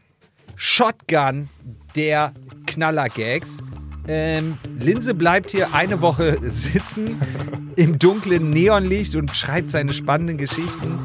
[0.56, 1.48] Shotgun
[1.96, 2.32] der
[2.66, 3.58] Knaller-Gags.
[4.06, 7.20] Ähm, Linse bleibt hier eine Woche sitzen
[7.76, 10.98] im dunklen Neonlicht und schreibt seine spannenden Geschichten.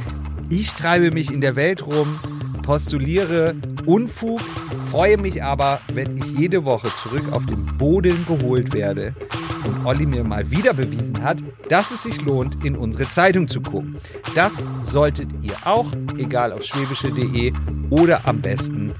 [0.49, 2.19] Ich treibe mich in der Welt rum,
[2.63, 4.41] postuliere Unfug,
[4.81, 9.15] freue mich aber, wenn ich jede Woche zurück auf den Boden geholt werde
[9.63, 11.37] und Olli mir mal wieder bewiesen hat,
[11.69, 13.97] dass es sich lohnt, in unsere Zeitung zu gucken.
[14.35, 17.53] Das solltet ihr auch, egal auf schwäbische.de
[17.89, 18.93] oder am besten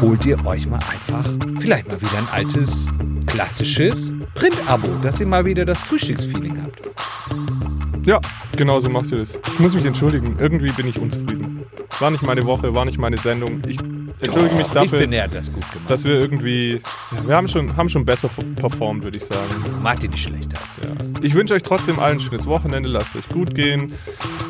[0.00, 1.26] holt ihr euch mal einfach
[1.58, 2.88] vielleicht mal wieder ein altes,
[3.28, 8.06] klassisches Print-Abo, dass ihr mal wieder das Frühstücksfeeling habt.
[8.06, 8.20] Ja,
[8.56, 9.38] genau so macht ihr das.
[9.52, 10.36] Ich muss mich entschuldigen.
[10.38, 11.64] Irgendwie bin ich unzufrieden.
[12.00, 13.62] War nicht meine Woche, war nicht meine Sendung.
[13.66, 13.78] Ich
[14.20, 15.90] entschuldige mich ich dafür, finde, das gut gemacht.
[15.90, 16.80] dass wir irgendwie.
[17.12, 19.82] Ja, wir haben schon, haben schon besser performt, würde ich sagen.
[19.82, 20.58] Macht ihr nicht schlechter.
[20.82, 21.20] Ja.
[21.22, 22.88] Ich wünsche euch trotzdem allen ein schönes Wochenende.
[22.88, 23.92] Lasst es euch gut gehen.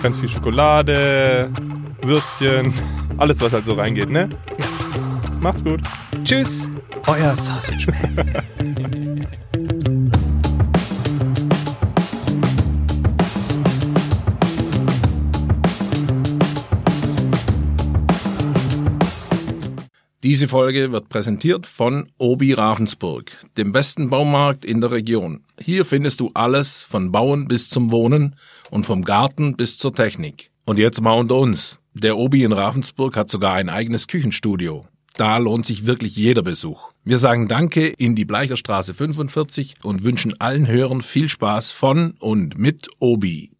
[0.03, 1.51] Ganz viel Schokolade,
[2.03, 2.73] Würstchen,
[3.19, 4.29] alles, was halt so reingeht, ne?
[5.41, 5.81] Macht's gut.
[6.29, 6.69] Tschüss,
[7.07, 9.27] euer Sausage Man.
[20.23, 25.47] Diese Folge wird präsentiert von Obi Ravensburg, dem besten Baumarkt in der Region.
[25.59, 28.37] Hier findest du alles von Bauen bis zum Wohnen
[28.71, 30.51] und vom Garten bis zur Technik.
[30.67, 31.81] Und jetzt mal unter uns.
[31.95, 34.87] Der Obi in Ravensburg hat sogar ein eigenes Küchenstudio.
[35.19, 36.93] Da lohnt sich wirklich jeder Besuch.
[37.03, 42.57] Wir sagen Danke in die Bleicherstraße 45 und wünschen allen Hörern viel Spaß von und
[42.57, 43.51] mit Obi.